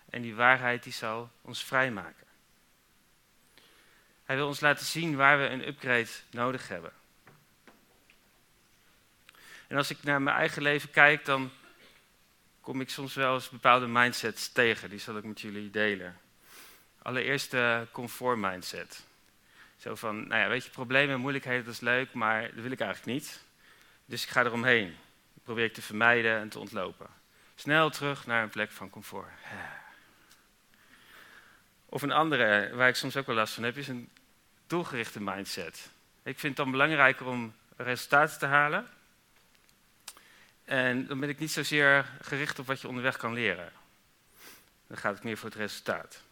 En 0.09 0.21
die 0.21 0.35
waarheid 0.35 0.83
die 0.83 0.93
zal 0.93 1.31
ons 1.41 1.63
vrijmaken. 1.63 2.27
Hij 4.23 4.35
wil 4.35 4.47
ons 4.47 4.59
laten 4.59 4.85
zien 4.85 5.15
waar 5.15 5.37
we 5.37 5.45
een 5.45 5.67
upgrade 5.67 6.09
nodig 6.29 6.67
hebben. 6.67 6.91
En 9.67 9.77
als 9.77 9.89
ik 9.89 10.03
naar 10.03 10.21
mijn 10.21 10.35
eigen 10.35 10.61
leven 10.61 10.91
kijk, 10.91 11.25
dan 11.25 11.51
kom 12.61 12.81
ik 12.81 12.89
soms 12.89 13.13
wel 13.13 13.33
eens 13.33 13.49
bepaalde 13.49 13.87
mindsets 13.87 14.51
tegen. 14.51 14.89
Die 14.89 14.99
zal 14.99 15.17
ik 15.17 15.23
met 15.23 15.41
jullie 15.41 15.69
delen. 15.69 16.17
Allereerst 17.07 17.51
de 17.51 17.87
comfort 17.91 18.37
mindset. 18.37 19.03
Zo 19.77 19.95
van, 19.95 20.27
nou 20.27 20.41
ja, 20.41 20.47
weet 20.47 20.63
je, 20.63 20.69
problemen 20.69 21.15
en 21.15 21.21
moeilijkheden, 21.21 21.65
dat 21.65 21.73
is 21.73 21.79
leuk, 21.79 22.13
maar 22.13 22.41
dat 22.41 22.63
wil 22.63 22.71
ik 22.71 22.79
eigenlijk 22.79 23.19
niet. 23.19 23.43
Dus 24.05 24.23
ik 24.23 24.29
ga 24.29 24.43
eromheen. 24.43 24.95
Dat 25.33 25.43
probeer 25.43 25.63
ik 25.63 25.73
te 25.73 25.81
vermijden 25.81 26.37
en 26.37 26.49
te 26.49 26.59
ontlopen. 26.59 27.07
Snel 27.55 27.89
terug 27.89 28.25
naar 28.25 28.43
een 28.43 28.49
plek 28.49 28.71
van 28.71 28.89
comfort. 28.89 29.29
Of 31.95 32.01
een 32.01 32.11
andere, 32.11 32.75
waar 32.75 32.87
ik 32.87 32.95
soms 32.95 33.17
ook 33.17 33.25
wel 33.25 33.35
last 33.35 33.53
van 33.53 33.63
heb, 33.63 33.77
is 33.77 33.87
een 33.87 34.09
doelgerichte 34.67 35.21
mindset. 35.21 35.89
Ik 36.23 36.39
vind 36.39 36.57
het 36.57 36.65
dan 36.65 36.71
belangrijker 36.71 37.25
om 37.25 37.55
resultaten 37.75 38.39
te 38.39 38.45
halen. 38.45 38.87
En 40.65 41.05
dan 41.05 41.19
ben 41.19 41.29
ik 41.29 41.39
niet 41.39 41.51
zozeer 41.51 42.05
gericht 42.21 42.59
op 42.59 42.65
wat 42.65 42.81
je 42.81 42.87
onderweg 42.87 43.17
kan 43.17 43.33
leren. 43.33 43.71
Dan 44.87 44.97
gaat 44.97 45.15
het 45.15 45.23
meer 45.23 45.37
voor 45.37 45.49
het 45.49 45.57
resultaat. 45.57 46.25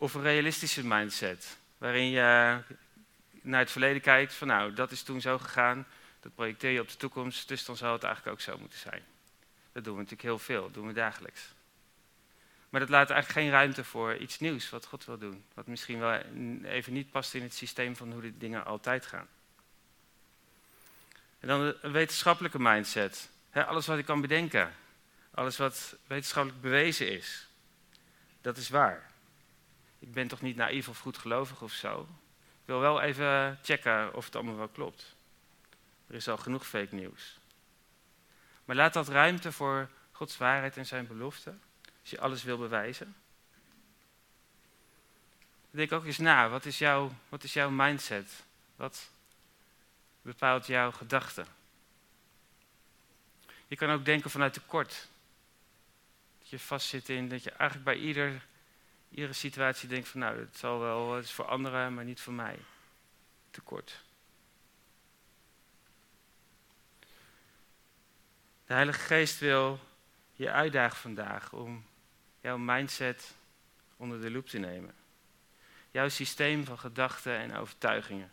Of 0.00 0.14
een 0.14 0.22
realistische 0.22 0.86
mindset, 0.86 1.58
waarin 1.78 2.10
je 2.10 2.58
naar 3.42 3.60
het 3.60 3.70
verleden 3.70 4.02
kijkt 4.02 4.34
van 4.34 4.46
nou, 4.46 4.74
dat 4.74 4.90
is 4.90 5.02
toen 5.02 5.20
zo 5.20 5.38
gegaan, 5.38 5.86
dat 6.20 6.34
projecteer 6.34 6.70
je 6.70 6.80
op 6.80 6.88
de 6.88 6.96
toekomst, 6.96 7.48
dus 7.48 7.64
dan 7.64 7.76
zou 7.76 7.92
het 7.92 8.02
eigenlijk 8.02 8.34
ook 8.34 8.42
zo 8.42 8.58
moeten 8.58 8.78
zijn. 8.78 9.02
Dat 9.72 9.84
doen 9.84 9.92
we 9.92 10.00
natuurlijk 10.00 10.28
heel 10.28 10.38
veel, 10.38 10.62
dat 10.62 10.74
doen 10.74 10.86
we 10.86 10.92
dagelijks. 10.92 11.48
Maar 12.68 12.80
dat 12.80 12.88
laat 12.88 13.10
eigenlijk 13.10 13.40
geen 13.40 13.50
ruimte 13.50 13.84
voor 13.84 14.16
iets 14.16 14.38
nieuws 14.38 14.70
wat 14.70 14.86
God 14.86 15.04
wil 15.04 15.18
doen. 15.18 15.44
Wat 15.54 15.66
misschien 15.66 15.98
wel 15.98 16.20
even 16.62 16.92
niet 16.92 17.10
past 17.10 17.34
in 17.34 17.42
het 17.42 17.54
systeem 17.54 17.96
van 17.96 18.12
hoe 18.12 18.22
de 18.22 18.38
dingen 18.38 18.64
altijd 18.64 19.06
gaan. 19.06 19.28
En 21.40 21.48
dan 21.48 21.74
een 21.80 21.92
wetenschappelijke 21.92 22.58
mindset. 22.60 23.28
alles 23.52 23.86
wat 23.86 23.98
ik 23.98 24.04
kan 24.04 24.20
bedenken. 24.20 24.74
Alles 25.30 25.56
wat 25.56 25.96
wetenschappelijk 26.06 26.60
bewezen 26.62 27.12
is. 27.12 27.46
Dat 28.40 28.56
is 28.56 28.68
waar. 28.68 29.08
Ik 29.98 30.12
ben 30.12 30.28
toch 30.28 30.40
niet 30.40 30.56
naïef 30.56 30.88
of 30.88 30.98
goedgelovig 30.98 31.62
of 31.62 31.72
zo. 31.72 32.00
Ik 32.40 32.64
wil 32.64 32.80
wel 32.80 33.00
even 33.00 33.58
checken 33.62 34.14
of 34.14 34.24
het 34.24 34.34
allemaal 34.34 34.56
wel 34.56 34.68
klopt. 34.68 35.16
Er 36.06 36.14
is 36.14 36.28
al 36.28 36.36
genoeg 36.36 36.66
fake 36.66 36.94
nieuws. 36.94 37.38
Maar 38.64 38.76
laat 38.76 38.92
dat 38.92 39.08
ruimte 39.08 39.52
voor 39.52 39.88
Gods 40.12 40.36
waarheid 40.36 40.76
en 40.76 40.86
zijn 40.86 41.06
belofte. 41.06 41.54
Als 42.00 42.10
je 42.10 42.20
alles 42.20 42.42
wil 42.42 42.58
bewijzen. 42.58 43.16
Denk 45.70 45.92
ook 45.92 46.04
eens 46.04 46.18
na, 46.18 46.48
wat 46.48 46.64
is 46.64 46.78
jouw, 46.78 47.12
wat 47.28 47.44
is 47.44 47.52
jouw 47.52 47.70
mindset? 47.70 48.44
Wat 48.76 49.10
bepaalt 50.22 50.66
jouw 50.66 50.90
gedachten? 50.90 51.46
Je 53.66 53.76
kan 53.76 53.90
ook 53.90 54.04
denken 54.04 54.30
vanuit 54.30 54.52
tekort. 54.52 55.08
Dat 56.38 56.48
je 56.48 56.58
vastzit 56.58 57.08
in, 57.08 57.28
dat 57.28 57.42
je 57.42 57.50
eigenlijk 57.50 57.84
bij 57.84 57.96
ieder, 58.06 58.46
iedere 59.10 59.32
situatie 59.32 59.88
denkt 59.88 60.08
van 60.08 60.20
nou, 60.20 60.38
het 60.38 60.56
zal 60.56 60.78
wel, 60.78 61.14
het 61.14 61.24
is 61.24 61.32
voor 61.32 61.44
anderen, 61.44 61.94
maar 61.94 62.04
niet 62.04 62.20
voor 62.20 62.32
mij. 62.32 62.58
Tekort. 63.50 64.04
De 68.66 68.74
Heilige 68.74 69.00
Geest 69.00 69.38
wil 69.38 69.80
je 70.32 70.50
uitdagen 70.50 70.96
vandaag 70.96 71.52
om 71.52 71.84
jouw 72.40 72.58
mindset 72.58 73.34
onder 73.96 74.20
de 74.20 74.30
loep 74.30 74.46
te 74.46 74.58
nemen. 74.58 74.94
Jouw 75.90 76.08
systeem 76.08 76.64
van 76.64 76.78
gedachten 76.78 77.36
en 77.36 77.56
overtuigingen. 77.56 78.30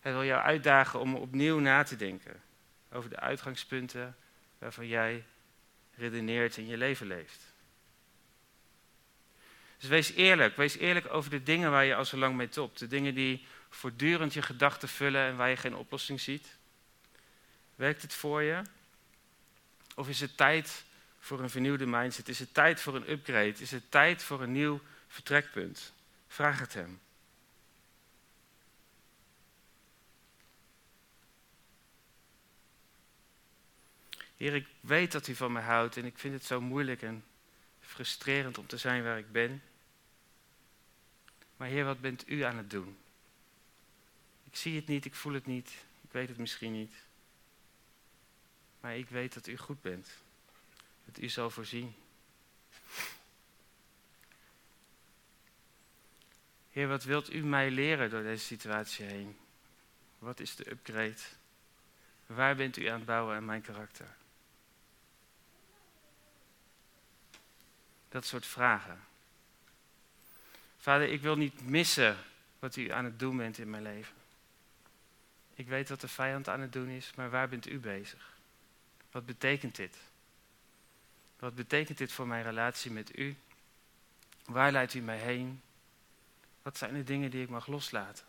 Hij 0.00 0.12
wil 0.12 0.24
jou 0.24 0.42
uitdagen 0.42 1.00
om 1.00 1.14
opnieuw 1.14 1.58
na 1.58 1.82
te 1.82 1.96
denken 1.96 2.42
over 2.90 3.10
de 3.10 3.20
uitgangspunten 3.20 4.16
waarvan 4.58 4.86
jij 4.86 5.24
redeneert 5.94 6.56
in 6.56 6.66
je 6.66 6.76
leven 6.76 7.06
leeft. 7.06 7.51
Dus 9.82 9.90
wees 9.90 10.12
eerlijk. 10.12 10.56
Wees 10.56 10.76
eerlijk 10.76 11.12
over 11.12 11.30
de 11.30 11.42
dingen 11.42 11.70
waar 11.70 11.84
je 11.84 11.94
al 11.94 12.04
zo 12.04 12.16
lang 12.16 12.36
mee 12.36 12.48
topt. 12.48 12.78
De 12.78 12.86
dingen 12.86 13.14
die 13.14 13.46
voortdurend 13.70 14.34
je 14.34 14.42
gedachten 14.42 14.88
vullen 14.88 15.26
en 15.26 15.36
waar 15.36 15.48
je 15.48 15.56
geen 15.56 15.76
oplossing 15.76 16.20
ziet. 16.20 16.56
Werkt 17.74 18.02
het 18.02 18.14
voor 18.14 18.42
je? 18.42 18.62
Of 19.94 20.08
is 20.08 20.20
het 20.20 20.36
tijd 20.36 20.84
voor 21.18 21.40
een 21.40 21.50
vernieuwde 21.50 21.86
mindset? 21.86 22.28
Is 22.28 22.38
het 22.38 22.54
tijd 22.54 22.80
voor 22.80 22.96
een 22.96 23.10
upgrade? 23.10 23.54
Is 23.58 23.70
het 23.70 23.90
tijd 23.90 24.22
voor 24.22 24.42
een 24.42 24.52
nieuw 24.52 24.80
vertrekpunt? 25.08 25.92
Vraag 26.28 26.58
het 26.58 26.74
hem. 26.74 27.00
Heer, 34.36 34.54
ik 34.54 34.66
weet 34.80 35.12
dat 35.12 35.28
u 35.28 35.34
van 35.34 35.52
mij 35.52 35.62
houdt 35.62 35.96
en 35.96 36.04
ik 36.04 36.18
vind 36.18 36.34
het 36.34 36.44
zo 36.44 36.60
moeilijk 36.60 37.02
en 37.02 37.24
frustrerend 37.80 38.58
om 38.58 38.66
te 38.66 38.76
zijn 38.76 39.04
waar 39.04 39.18
ik 39.18 39.32
ben. 39.32 39.62
Maar 41.62 41.70
Heer, 41.70 41.84
wat 41.84 42.00
bent 42.00 42.28
u 42.28 42.40
aan 42.42 42.56
het 42.56 42.70
doen? 42.70 42.98
Ik 44.44 44.56
zie 44.56 44.76
het 44.76 44.86
niet, 44.86 45.04
ik 45.04 45.14
voel 45.14 45.32
het 45.32 45.46
niet, 45.46 45.70
ik 46.00 46.12
weet 46.12 46.28
het 46.28 46.38
misschien 46.38 46.72
niet. 46.72 46.94
Maar 48.80 48.96
ik 48.96 49.08
weet 49.08 49.34
dat 49.34 49.46
u 49.46 49.56
goed 49.56 49.82
bent. 49.82 50.08
Dat 51.04 51.18
u 51.18 51.28
zal 51.28 51.50
voorzien. 51.50 51.94
Heer, 56.70 56.88
wat 56.88 57.04
wilt 57.04 57.32
u 57.32 57.44
mij 57.44 57.70
leren 57.70 58.10
door 58.10 58.22
deze 58.22 58.44
situatie 58.44 59.04
heen? 59.04 59.36
Wat 60.18 60.40
is 60.40 60.56
de 60.56 60.70
upgrade? 60.70 61.22
Waar 62.26 62.56
bent 62.56 62.76
u 62.76 62.86
aan 62.86 62.96
het 62.96 63.06
bouwen 63.06 63.36
aan 63.36 63.44
mijn 63.44 63.62
karakter? 63.62 64.16
Dat 68.08 68.24
soort 68.24 68.46
vragen. 68.46 69.10
Vader, 70.82 71.08
ik 71.08 71.20
wil 71.20 71.36
niet 71.36 71.68
missen 71.68 72.16
wat 72.58 72.76
u 72.76 72.90
aan 72.90 73.04
het 73.04 73.18
doen 73.18 73.36
bent 73.36 73.58
in 73.58 73.70
mijn 73.70 73.82
leven. 73.82 74.14
Ik 75.54 75.68
weet 75.68 75.88
wat 75.88 76.00
de 76.00 76.08
vijand 76.08 76.48
aan 76.48 76.60
het 76.60 76.72
doen 76.72 76.88
is, 76.88 77.12
maar 77.14 77.30
waar 77.30 77.48
bent 77.48 77.68
u 77.68 77.78
bezig? 77.78 78.36
Wat 79.10 79.26
betekent 79.26 79.76
dit? 79.76 79.96
Wat 81.38 81.54
betekent 81.54 81.98
dit 81.98 82.12
voor 82.12 82.26
mijn 82.26 82.42
relatie 82.42 82.90
met 82.90 83.18
u? 83.18 83.36
Waar 84.44 84.72
leidt 84.72 84.94
u 84.94 85.00
mij 85.00 85.18
heen? 85.18 85.62
Wat 86.62 86.78
zijn 86.78 86.94
de 86.94 87.04
dingen 87.04 87.30
die 87.30 87.42
ik 87.42 87.48
mag 87.48 87.66
loslaten? 87.66 88.24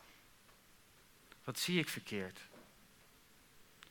Wat 1.44 1.60
zie 1.60 1.80
ik 1.80 1.90
verkeerd? 1.90 2.40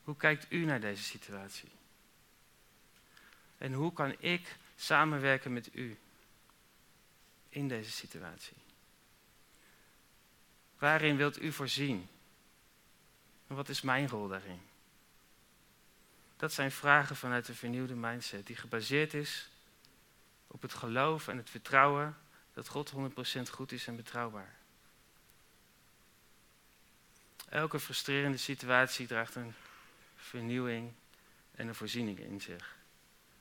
Hoe 0.04 0.16
kijkt 0.16 0.46
u 0.48 0.64
naar 0.64 0.80
deze 0.80 1.02
situatie? 1.02 1.70
En 3.58 3.72
hoe 3.72 3.92
kan 3.92 4.14
ik 4.18 4.56
samenwerken 4.76 5.52
met 5.52 5.74
u 5.74 5.98
in 7.52 7.68
deze 7.68 7.90
situatie? 7.90 8.56
Waarin 10.78 11.16
wilt 11.16 11.42
u 11.42 11.52
voorzien? 11.52 12.08
En 13.46 13.54
wat 13.54 13.68
is 13.68 13.80
mijn 13.80 14.08
rol 14.08 14.28
daarin? 14.28 14.60
Dat 16.36 16.52
zijn 16.52 16.72
vragen 16.72 17.16
vanuit 17.16 17.48
een 17.48 17.54
vernieuwde 17.54 17.94
mindset 17.94 18.46
die 18.46 18.56
gebaseerd 18.56 19.14
is 19.14 19.48
op 20.46 20.62
het 20.62 20.74
geloof 20.74 21.28
en 21.28 21.36
het 21.36 21.50
vertrouwen 21.50 22.16
dat 22.52 22.68
God 22.68 22.92
100% 22.92 22.94
goed 23.50 23.72
is 23.72 23.86
en 23.86 23.96
betrouwbaar. 23.96 24.54
Elke 27.48 27.80
frustrerende 27.80 28.36
situatie 28.36 29.06
draagt 29.06 29.34
een 29.34 29.54
vernieuwing 30.16 30.92
en 31.54 31.68
een 31.68 31.74
voorziening 31.74 32.18
in 32.18 32.40
zich. 32.40 32.76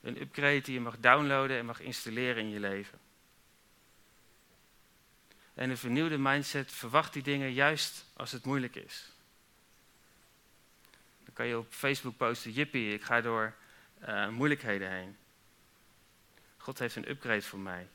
Een 0.01 0.21
upgrade 0.21 0.61
die 0.61 0.73
je 0.73 0.79
mag 0.79 0.99
downloaden 0.99 1.57
en 1.57 1.65
mag 1.65 1.79
installeren 1.79 2.43
in 2.43 2.49
je 2.49 2.59
leven. 2.59 2.99
En 5.53 5.69
een 5.69 5.77
vernieuwde 5.77 6.17
mindset 6.17 6.71
verwacht 6.71 7.13
die 7.13 7.23
dingen 7.23 7.53
juist 7.53 8.05
als 8.13 8.31
het 8.31 8.45
moeilijk 8.45 8.75
is. 8.75 9.11
Dan 11.23 11.33
kan 11.33 11.45
je 11.45 11.57
op 11.57 11.73
Facebook 11.73 12.17
posten, 12.17 12.51
jippie, 12.51 12.93
ik 12.93 13.03
ga 13.03 13.21
door 13.21 13.55
uh, 14.07 14.27
moeilijkheden 14.27 14.91
heen. 14.91 15.17
God 16.57 16.79
heeft 16.79 16.95
een 16.95 17.09
upgrade 17.09 17.41
voor 17.41 17.59
mij. 17.59 17.87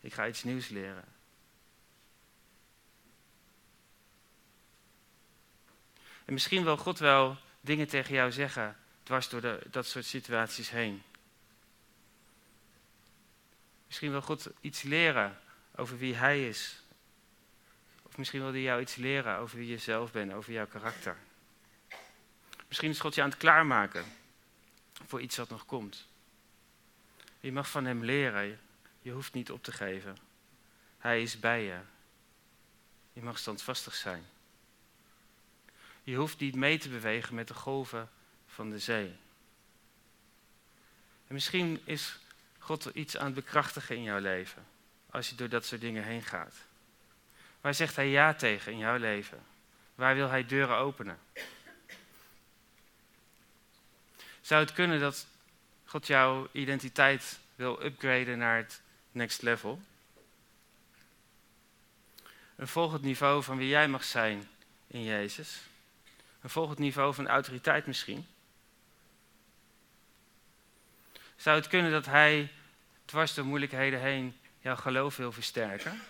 Ik 0.00 0.12
ga 0.12 0.26
iets 0.26 0.42
nieuws 0.44 0.68
leren. 0.68 1.04
En 6.24 6.32
misschien 6.32 6.64
wil 6.64 6.76
God 6.76 6.98
wel 6.98 7.36
dingen 7.60 7.88
tegen 7.88 8.14
jou 8.14 8.32
zeggen, 8.32 8.76
dwars 9.02 9.28
door 9.28 9.40
de, 9.40 9.60
dat 9.70 9.86
soort 9.86 10.04
situaties 10.04 10.70
heen. 10.70 11.02
Misschien 13.86 14.10
wil 14.10 14.22
God 14.22 14.50
iets 14.60 14.82
leren 14.82 15.38
over 15.80 15.98
wie 15.98 16.14
Hij 16.14 16.48
is. 16.48 16.82
Of 18.02 18.16
misschien 18.16 18.40
wil 18.40 18.50
Hij 18.50 18.62
jou 18.62 18.80
iets 18.80 18.94
leren 18.94 19.36
over 19.36 19.58
wie 19.58 19.68
je 19.68 19.78
zelf 19.78 20.12
bent, 20.12 20.32
over 20.32 20.52
jouw 20.52 20.66
karakter. 20.66 21.16
Misschien 22.68 22.90
is 22.90 23.00
God 23.00 23.14
je 23.14 23.22
aan 23.22 23.28
het 23.28 23.38
klaarmaken 23.38 24.04
voor 25.06 25.20
iets 25.20 25.36
wat 25.36 25.48
nog 25.48 25.66
komt. 25.66 26.08
Je 27.40 27.52
mag 27.52 27.70
van 27.70 27.84
Hem 27.84 28.04
leren. 28.04 28.60
Je 29.02 29.10
hoeft 29.10 29.32
niet 29.32 29.50
op 29.50 29.62
te 29.62 29.72
geven. 29.72 30.16
Hij 30.98 31.22
is 31.22 31.40
bij 31.40 31.62
je. 31.62 31.78
Je 33.12 33.22
mag 33.22 33.38
standvastig 33.38 33.94
zijn. 33.94 34.24
Je 36.02 36.16
hoeft 36.16 36.38
niet 36.38 36.54
mee 36.54 36.78
te 36.78 36.88
bewegen 36.88 37.34
met 37.34 37.48
de 37.48 37.54
golven 37.54 38.10
van 38.46 38.70
de 38.70 38.78
zee. 38.78 39.16
En 41.26 41.34
misschien 41.34 41.80
is 41.84 42.18
God 42.58 42.84
iets 42.84 43.16
aan 43.16 43.24
het 43.24 43.34
bekrachtigen 43.34 43.96
in 43.96 44.02
jouw 44.02 44.18
leven. 44.18 44.66
Als 45.10 45.28
je 45.28 45.34
door 45.34 45.48
dat 45.48 45.66
soort 45.66 45.80
dingen 45.80 46.04
heen 46.04 46.22
gaat. 46.22 46.54
Waar 47.60 47.74
zegt 47.74 47.96
Hij 47.96 48.08
ja 48.08 48.34
tegen 48.34 48.72
in 48.72 48.78
jouw 48.78 48.96
leven? 48.96 49.42
Waar 49.94 50.14
wil 50.14 50.28
Hij 50.28 50.46
deuren 50.46 50.76
openen? 50.76 51.18
Zou 54.40 54.64
het 54.64 54.72
kunnen 54.72 55.00
dat 55.00 55.26
God 55.84 56.06
jouw 56.06 56.48
identiteit 56.52 57.38
wil 57.54 57.84
upgraden 57.84 58.38
naar 58.38 58.56
het 58.56 58.80
next 59.12 59.42
level? 59.42 59.82
Een 62.56 62.68
volgend 62.68 63.02
niveau 63.02 63.42
van 63.42 63.56
wie 63.56 63.68
jij 63.68 63.88
mag 63.88 64.04
zijn 64.04 64.48
in 64.86 65.04
Jezus. 65.04 65.60
Een 66.40 66.50
volgend 66.50 66.78
niveau 66.78 67.14
van 67.14 67.28
autoriteit 67.28 67.86
misschien. 67.86 68.26
Zou 71.36 71.56
het 71.56 71.68
kunnen 71.68 71.90
dat 71.90 72.06
Hij 72.06 72.52
dwars 73.04 73.34
door 73.34 73.44
moeilijkheden 73.44 74.00
heen 74.00 74.39
jouw 74.60 74.76
geloof 74.76 75.16
wil 75.16 75.32
versterken? 75.32 76.00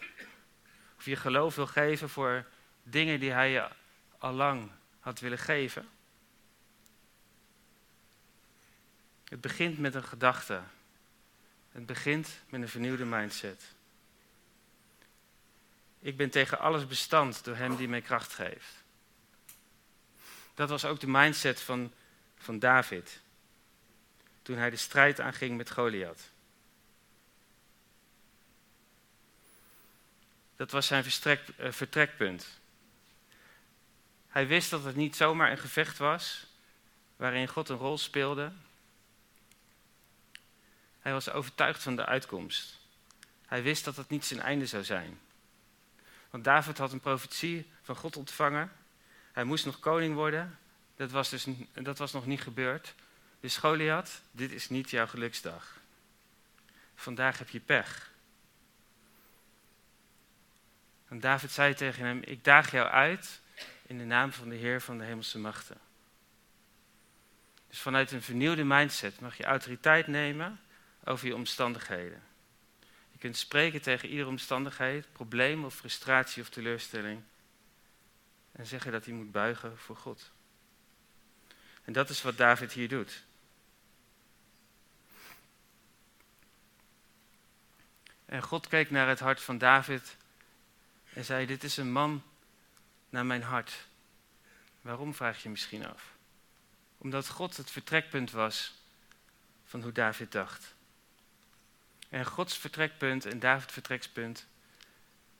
Of 0.96 1.04
je 1.04 1.16
geloof 1.16 1.54
wil 1.54 1.66
geven 1.66 2.08
voor 2.08 2.46
dingen 2.82 3.20
die 3.20 3.30
Hij 3.30 3.50
je 3.50 3.68
al 4.18 4.32
lang 4.32 4.70
had 5.00 5.20
willen 5.20 5.38
geven? 5.38 5.88
Het 9.24 9.40
begint 9.40 9.78
met 9.78 9.94
een 9.94 10.04
gedachte. 10.04 10.62
Het 11.72 11.86
begint 11.86 12.40
met 12.48 12.62
een 12.62 12.68
vernieuwde 12.68 13.04
mindset. 13.04 13.74
Ik 15.98 16.16
ben 16.16 16.30
tegen 16.30 16.58
alles 16.58 16.86
bestand 16.86 17.44
door 17.44 17.56
Hem 17.56 17.76
die 17.76 17.88
mij 17.88 18.00
kracht 18.00 18.32
geeft. 18.32 18.82
Dat 20.54 20.68
was 20.68 20.84
ook 20.84 21.00
de 21.00 21.06
mindset 21.06 21.60
van, 21.60 21.92
van 22.38 22.58
David. 22.58 23.20
Toen 24.42 24.56
hij 24.56 24.70
de 24.70 24.76
strijd 24.76 25.20
aanging 25.20 25.56
met 25.56 25.70
Goliath. 25.70 26.30
Dat 30.60 30.70
was 30.70 30.86
zijn 30.86 31.04
uh, 31.26 31.72
vertrekpunt. 31.72 32.46
Hij 34.28 34.46
wist 34.46 34.70
dat 34.70 34.84
het 34.84 34.96
niet 34.96 35.16
zomaar 35.16 35.50
een 35.50 35.58
gevecht 35.58 35.98
was 35.98 36.46
waarin 37.16 37.48
God 37.48 37.68
een 37.68 37.76
rol 37.76 37.98
speelde. 37.98 38.52
Hij 41.00 41.12
was 41.12 41.30
overtuigd 41.30 41.82
van 41.82 41.96
de 41.96 42.06
uitkomst. 42.06 42.78
Hij 43.46 43.62
wist 43.62 43.84
dat 43.84 43.96
het 43.96 44.08
niet 44.08 44.24
zijn 44.24 44.40
einde 44.40 44.66
zou 44.66 44.84
zijn. 44.84 45.20
Want 46.30 46.44
David 46.44 46.78
had 46.78 46.92
een 46.92 47.00
profetie 47.00 47.70
van 47.82 47.96
God 47.96 48.16
ontvangen. 48.16 48.72
Hij 49.32 49.44
moest 49.44 49.64
nog 49.64 49.78
koning 49.78 50.14
worden. 50.14 50.58
Dat 50.96 51.10
was, 51.10 51.28
dus, 51.28 51.46
dat 51.72 51.98
was 51.98 52.12
nog 52.12 52.26
niet 52.26 52.40
gebeurd. 52.40 52.94
Dus 53.40 53.56
Goliath, 53.56 54.20
dit 54.30 54.52
is 54.52 54.68
niet 54.68 54.90
jouw 54.90 55.06
geluksdag. 55.06 55.78
Vandaag 56.94 57.38
heb 57.38 57.48
je 57.48 57.60
pech. 57.60 58.09
En 61.10 61.20
David 61.20 61.50
zei 61.50 61.74
tegen 61.74 62.04
hem: 62.04 62.22
Ik 62.24 62.44
daag 62.44 62.70
jou 62.70 62.88
uit 62.88 63.40
in 63.86 63.98
de 63.98 64.04
naam 64.04 64.32
van 64.32 64.48
de 64.48 64.54
Heer 64.54 64.80
van 64.80 64.98
de 64.98 65.04
hemelse 65.04 65.38
machten. 65.38 65.78
Dus 67.68 67.80
vanuit 67.80 68.12
een 68.12 68.22
vernieuwde 68.22 68.64
mindset 68.64 69.20
mag 69.20 69.36
je 69.36 69.44
autoriteit 69.44 70.06
nemen 70.06 70.60
over 71.04 71.26
je 71.26 71.34
omstandigheden. 71.34 72.22
Je 73.12 73.18
kunt 73.18 73.36
spreken 73.36 73.82
tegen 73.82 74.08
iedere 74.08 74.28
omstandigheid, 74.28 75.12
probleem 75.12 75.64
of 75.64 75.74
frustratie 75.74 76.42
of 76.42 76.48
teleurstelling. 76.48 77.22
en 78.52 78.66
zeggen 78.66 78.92
dat 78.92 79.04
hij 79.04 79.14
moet 79.14 79.32
buigen 79.32 79.78
voor 79.78 79.96
God. 79.96 80.30
En 81.84 81.92
dat 81.92 82.10
is 82.10 82.22
wat 82.22 82.36
David 82.36 82.72
hier 82.72 82.88
doet. 82.88 83.24
En 88.26 88.42
God 88.42 88.68
keek 88.68 88.90
naar 88.90 89.08
het 89.08 89.20
hart 89.20 89.40
van 89.40 89.58
David 89.58 90.16
en 91.14 91.24
zei: 91.24 91.46
Dit 91.46 91.64
is 91.64 91.76
een 91.76 91.92
man 91.92 92.22
naar 93.08 93.26
mijn 93.26 93.42
hart. 93.42 93.86
Waarom 94.80 95.14
vraag 95.14 95.42
je 95.42 95.48
misschien 95.48 95.86
af? 95.86 96.14
Omdat 96.98 97.28
God 97.28 97.56
het 97.56 97.70
vertrekpunt 97.70 98.30
was 98.30 98.74
van 99.64 99.82
hoe 99.82 99.92
David 99.92 100.32
dacht. 100.32 100.74
En 102.08 102.26
Gods 102.26 102.58
vertrekpunt 102.58 103.26
en 103.26 103.38
Davids 103.38 103.72
vertrekpunt 103.72 104.46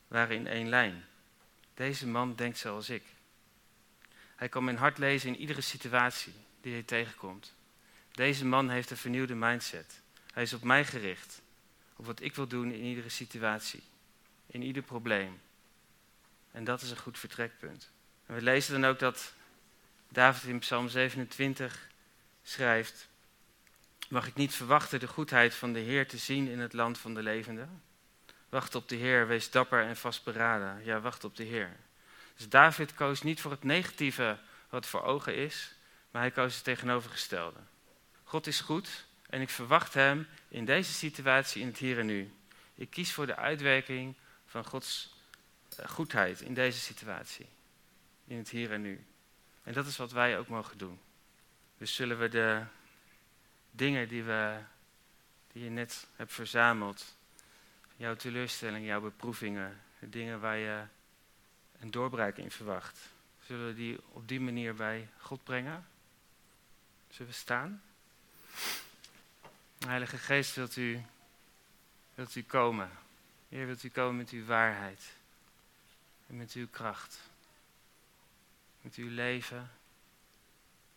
waren 0.09 0.37
in 0.37 0.47
één 0.47 0.69
lijn. 0.69 1.05
Deze 1.75 2.07
man 2.07 2.35
denkt 2.35 2.59
zoals 2.59 2.91
ik. 2.91 3.03
Hij 4.37 4.49
kan 4.49 4.65
mijn 4.65 4.77
hart 4.77 4.99
lezen 4.99 5.29
in 5.29 5.41
iedere 5.41 5.61
situatie 5.61 6.33
die 6.61 6.73
hij 6.73 6.83
tegenkomt. 6.83 7.55
Deze 8.11 8.45
man 8.45 8.69
heeft 8.69 8.91
een 8.91 8.97
vernieuwde 8.97 9.35
mindset. 9.35 10.01
Hij 10.33 10.43
is 10.43 10.53
op 10.53 10.63
mij 10.63 10.85
gericht. 10.85 11.43
Op 11.97 12.07
wat 12.07 12.21
ik 12.21 12.35
wil 12.35 12.47
doen 12.47 12.73
in 12.73 12.83
iedere 12.83 13.09
situatie. 13.09 13.83
In 14.47 14.63
ieder 14.63 14.83
probleem. 14.83 15.41
En 16.51 16.65
dat 16.65 16.83
is 16.83 16.91
een 16.91 16.97
goed 16.97 17.19
vertrekpunt. 17.19 17.91
En 18.27 18.35
we 18.35 18.43
lezen 18.43 18.81
dan 18.81 18.91
ook 18.91 18.99
dat 18.99 19.33
David 20.09 20.49
in 20.49 20.59
Psalm 20.59 20.89
27 20.89 21.89
schrijft: 22.43 23.09
Mag 24.09 24.27
ik 24.27 24.35
niet 24.35 24.55
verwachten 24.55 25.01
de 25.01 25.09
goedheid 25.09 25.55
van 25.55 25.73
de 25.73 25.79
Heer 25.79 26.09
te 26.09 26.19
zien 26.19 26.49
in 26.49 26.59
het 26.59 26.73
land 26.73 26.99
van 26.99 27.15
de 27.15 27.23
levenden? 27.23 27.83
Wacht 28.49 28.75
op 28.75 28.89
de 28.89 28.97
Heer, 28.97 29.27
wees 29.27 29.51
dapper 29.51 29.83
en 29.85 29.97
vastberaden. 29.97 30.85
Ja, 30.85 31.01
wacht 31.01 31.25
op 31.25 31.37
de 31.37 31.45
Heer. 31.45 31.77
Dus 32.37 32.49
David 32.49 32.95
koos 32.95 33.23
niet 33.23 33.41
voor 33.41 33.51
het 33.51 33.65
negatieve 33.65 34.39
wat 34.69 34.87
voor 34.87 35.03
ogen 35.03 35.35
is, 35.35 35.75
maar 36.11 36.23
hij 36.23 36.31
koos 36.31 36.55
het 36.55 36.65
tegenovergestelde. 36.65 37.61
God 38.25 38.47
is 38.47 38.61
goed 38.61 39.07
en 39.29 39.41
ik 39.41 39.51
verwacht 39.51 39.95
Hem 39.95 40.27
in 40.49 40.65
deze 40.65 40.93
situatie, 40.93 41.63
in 41.63 41.67
het 41.67 41.79
hier 41.79 41.99
en 41.99 42.07
nu. 42.07 42.33
Ik 42.75 42.91
kies 42.91 43.13
voor 43.13 43.27
de 43.27 43.37
uitwerking 43.37 44.15
van 44.47 44.65
Gods 44.65 45.20
goedheid 45.87 46.41
in 46.41 46.55
deze 46.55 46.79
situatie, 46.79 47.47
in 48.27 48.37
het 48.37 48.51
hier 48.51 48.73
en 48.73 48.83
nu. 48.83 49.05
En 49.63 49.73
dat 49.73 49.87
is 49.87 49.97
wat 49.97 50.13
wij 50.13 50.39
ook 50.39 50.49
mogen 50.49 50.79
doen. 50.79 51.01
Dus 51.79 51.95
zullen 51.95 52.19
we 52.19 52.29
de 52.29 52.65
dingen 53.71 54.09
die, 54.09 54.23
we, 54.23 54.59
die 55.53 55.65
je 55.65 55.71
net 55.71 56.07
hebt 56.17 56.33
verzameld, 56.33 57.15
jouw 57.97 58.17
teleurstelling, 58.17 58.87
jouw 58.87 59.01
beproevingen, 59.01 59.81
de 59.99 60.09
dingen 60.09 60.41
waar 60.41 60.57
je 60.57 60.83
een 61.79 61.91
doorbraak 61.91 62.37
in 62.37 62.51
verwacht, 62.51 62.99
zullen 63.47 63.67
we 63.67 63.75
die 63.75 63.99
op 64.09 64.29
die 64.29 64.41
manier 64.41 64.75
bij 64.75 65.09
God 65.19 65.45
brengen? 65.45 65.87
Zullen 67.09 67.33
we 67.33 67.39
staan? 67.39 67.83
Heilige 69.79 70.19
Geest, 70.19 70.55
wilt 70.55 70.77
u, 70.77 71.05
wilt 72.15 72.35
u 72.35 72.43
komen? 72.43 72.91
Heer, 73.49 73.67
wilt 73.67 73.83
u 73.83 73.89
komen 73.89 74.17
met 74.17 74.31
uw 74.31 74.45
waarheid 74.45 75.13
en 76.31 76.37
met 76.37 76.53
uw 76.53 76.69
kracht, 76.69 77.21
met 78.81 78.95
uw 78.95 79.09
leven, 79.09 79.71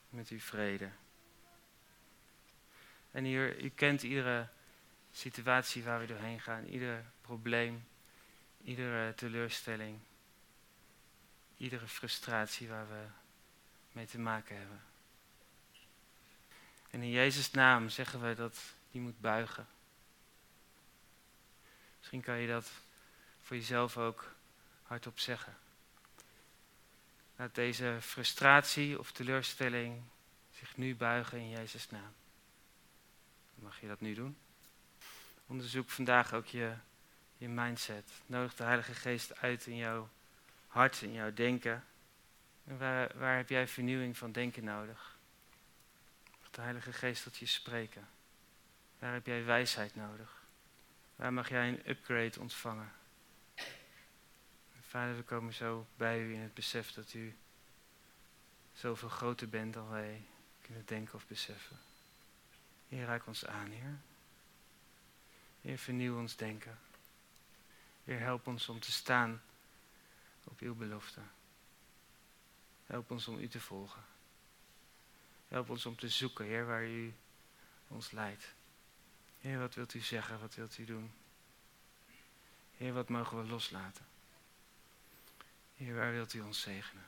met 0.09 0.29
uw 0.29 0.39
vrede. 0.39 0.89
En 3.11 3.23
Heer, 3.23 3.63
u 3.63 3.69
kent 3.69 4.03
iedere 4.03 4.47
situatie 5.11 5.84
waar 5.84 5.99
we 5.99 6.05
doorheen 6.05 6.39
gaan, 6.39 6.65
ieder 6.65 7.05
probleem, 7.21 7.88
iedere 8.63 9.13
teleurstelling, 9.15 9.99
iedere 11.57 11.88
frustratie 11.88 12.67
waar 12.67 12.88
we 12.88 13.05
mee 13.91 14.05
te 14.05 14.19
maken 14.19 14.57
hebben. 14.57 14.81
En 16.89 17.01
in 17.01 17.11
Jezus' 17.11 17.51
naam 17.51 17.89
zeggen 17.89 18.27
we 18.27 18.36
dat 18.36 18.59
die 18.91 19.01
moet 19.01 19.19
buigen. 19.21 19.67
Misschien 21.97 22.21
kan 22.21 22.38
je 22.38 22.47
dat 22.47 22.71
voor 23.41 23.55
jezelf 23.55 23.97
ook 23.97 24.32
hardop 24.93 25.19
zeggen. 25.19 25.57
Laat 27.35 27.55
deze 27.55 27.97
frustratie 28.01 28.99
of 28.99 29.11
teleurstelling 29.11 30.03
zich 30.51 30.77
nu 30.77 30.95
buigen 30.95 31.37
in 31.37 31.49
Jezus' 31.49 31.89
naam. 31.89 32.13
Mag 33.55 33.81
je 33.81 33.87
dat 33.87 33.99
nu 33.99 34.13
doen? 34.13 34.37
Onderzoek 35.47 35.89
vandaag 35.89 36.33
ook 36.33 36.45
je, 36.45 36.73
je 37.37 37.49
mindset. 37.49 38.11
Nodig 38.25 38.55
de 38.55 38.63
Heilige 38.63 38.93
Geest 38.93 39.37
uit 39.37 39.65
in 39.65 39.75
jouw 39.75 40.09
hart, 40.67 41.01
in 41.01 41.13
jouw 41.13 41.33
denken. 41.33 41.85
En 42.65 42.77
waar, 42.77 43.17
waar 43.17 43.37
heb 43.37 43.49
jij 43.49 43.67
vernieuwing 43.67 44.17
van 44.17 44.31
denken 44.31 44.63
nodig? 44.63 45.17
Mag 46.39 46.49
de 46.51 46.61
Heilige 46.61 46.93
Geest 46.93 47.23
tot 47.23 47.37
je 47.37 47.45
spreken? 47.45 48.07
Waar 48.99 49.13
heb 49.13 49.25
jij 49.25 49.45
wijsheid 49.45 49.95
nodig? 49.95 50.41
Waar 51.15 51.33
mag 51.33 51.49
jij 51.49 51.67
een 51.67 51.89
upgrade 51.89 52.39
ontvangen? 52.39 52.91
Vader, 54.93 55.15
we 55.15 55.23
komen 55.23 55.53
zo 55.53 55.87
bij 55.95 56.21
u 56.21 56.33
in 56.33 56.39
het 56.39 56.53
besef 56.53 56.91
dat 56.91 57.13
u 57.13 57.37
zoveel 58.73 59.09
groter 59.09 59.49
bent 59.49 59.73
dan 59.73 59.89
wij 59.89 60.25
kunnen 60.61 60.85
denken 60.85 61.15
of 61.15 61.27
beseffen. 61.27 61.77
Heer, 62.87 63.05
raak 63.05 63.27
ons 63.27 63.45
aan, 63.45 63.69
Heer. 63.69 63.99
Heer, 65.61 65.77
vernieuw 65.77 66.17
ons 66.17 66.35
denken. 66.35 66.79
Heer, 68.03 68.19
help 68.19 68.47
ons 68.47 68.69
om 68.69 68.79
te 68.79 68.91
staan 68.91 69.41
op 70.43 70.59
uw 70.59 70.75
belofte. 70.75 71.21
Help 72.85 73.11
ons 73.11 73.27
om 73.27 73.39
u 73.39 73.47
te 73.47 73.59
volgen. 73.59 74.03
Help 75.47 75.69
ons 75.69 75.85
om 75.85 75.95
te 75.95 76.09
zoeken, 76.09 76.45
Heer, 76.45 76.65
waar 76.65 76.85
u 76.85 77.13
ons 77.87 78.11
leidt. 78.11 78.53
Heer, 79.39 79.59
wat 79.59 79.75
wilt 79.75 79.93
u 79.93 79.99
zeggen? 79.99 80.39
Wat 80.39 80.55
wilt 80.55 80.77
u 80.77 80.85
doen? 80.85 81.13
Heer, 82.77 82.93
wat 82.93 83.09
mogen 83.09 83.37
we 83.37 83.49
loslaten? 83.49 84.11
Heer, 85.76 85.95
waar 85.95 86.11
wilt 86.11 86.34
u 86.34 86.41
ons 86.41 86.61
zegenen? 86.61 87.05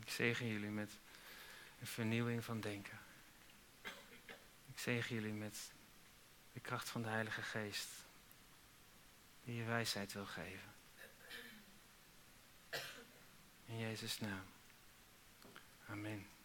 Ik 0.00 0.10
zegen 0.10 0.46
jullie 0.46 0.70
met 0.70 0.90
een 1.80 1.86
vernieuwing 1.86 2.44
van 2.44 2.60
denken. 2.60 2.98
Ik 4.72 4.78
zegen 4.78 5.14
jullie 5.14 5.32
met 5.32 5.72
de 6.52 6.60
kracht 6.60 6.88
van 6.88 7.02
de 7.02 7.08
Heilige 7.08 7.42
Geest, 7.42 7.88
die 9.44 9.54
je 9.54 9.64
wijsheid 9.64 10.12
wil 10.12 10.26
geven. 10.26 10.74
In 13.66 13.78
Jezus' 13.78 14.20
naam. 14.20 14.44
Amen. 15.88 16.35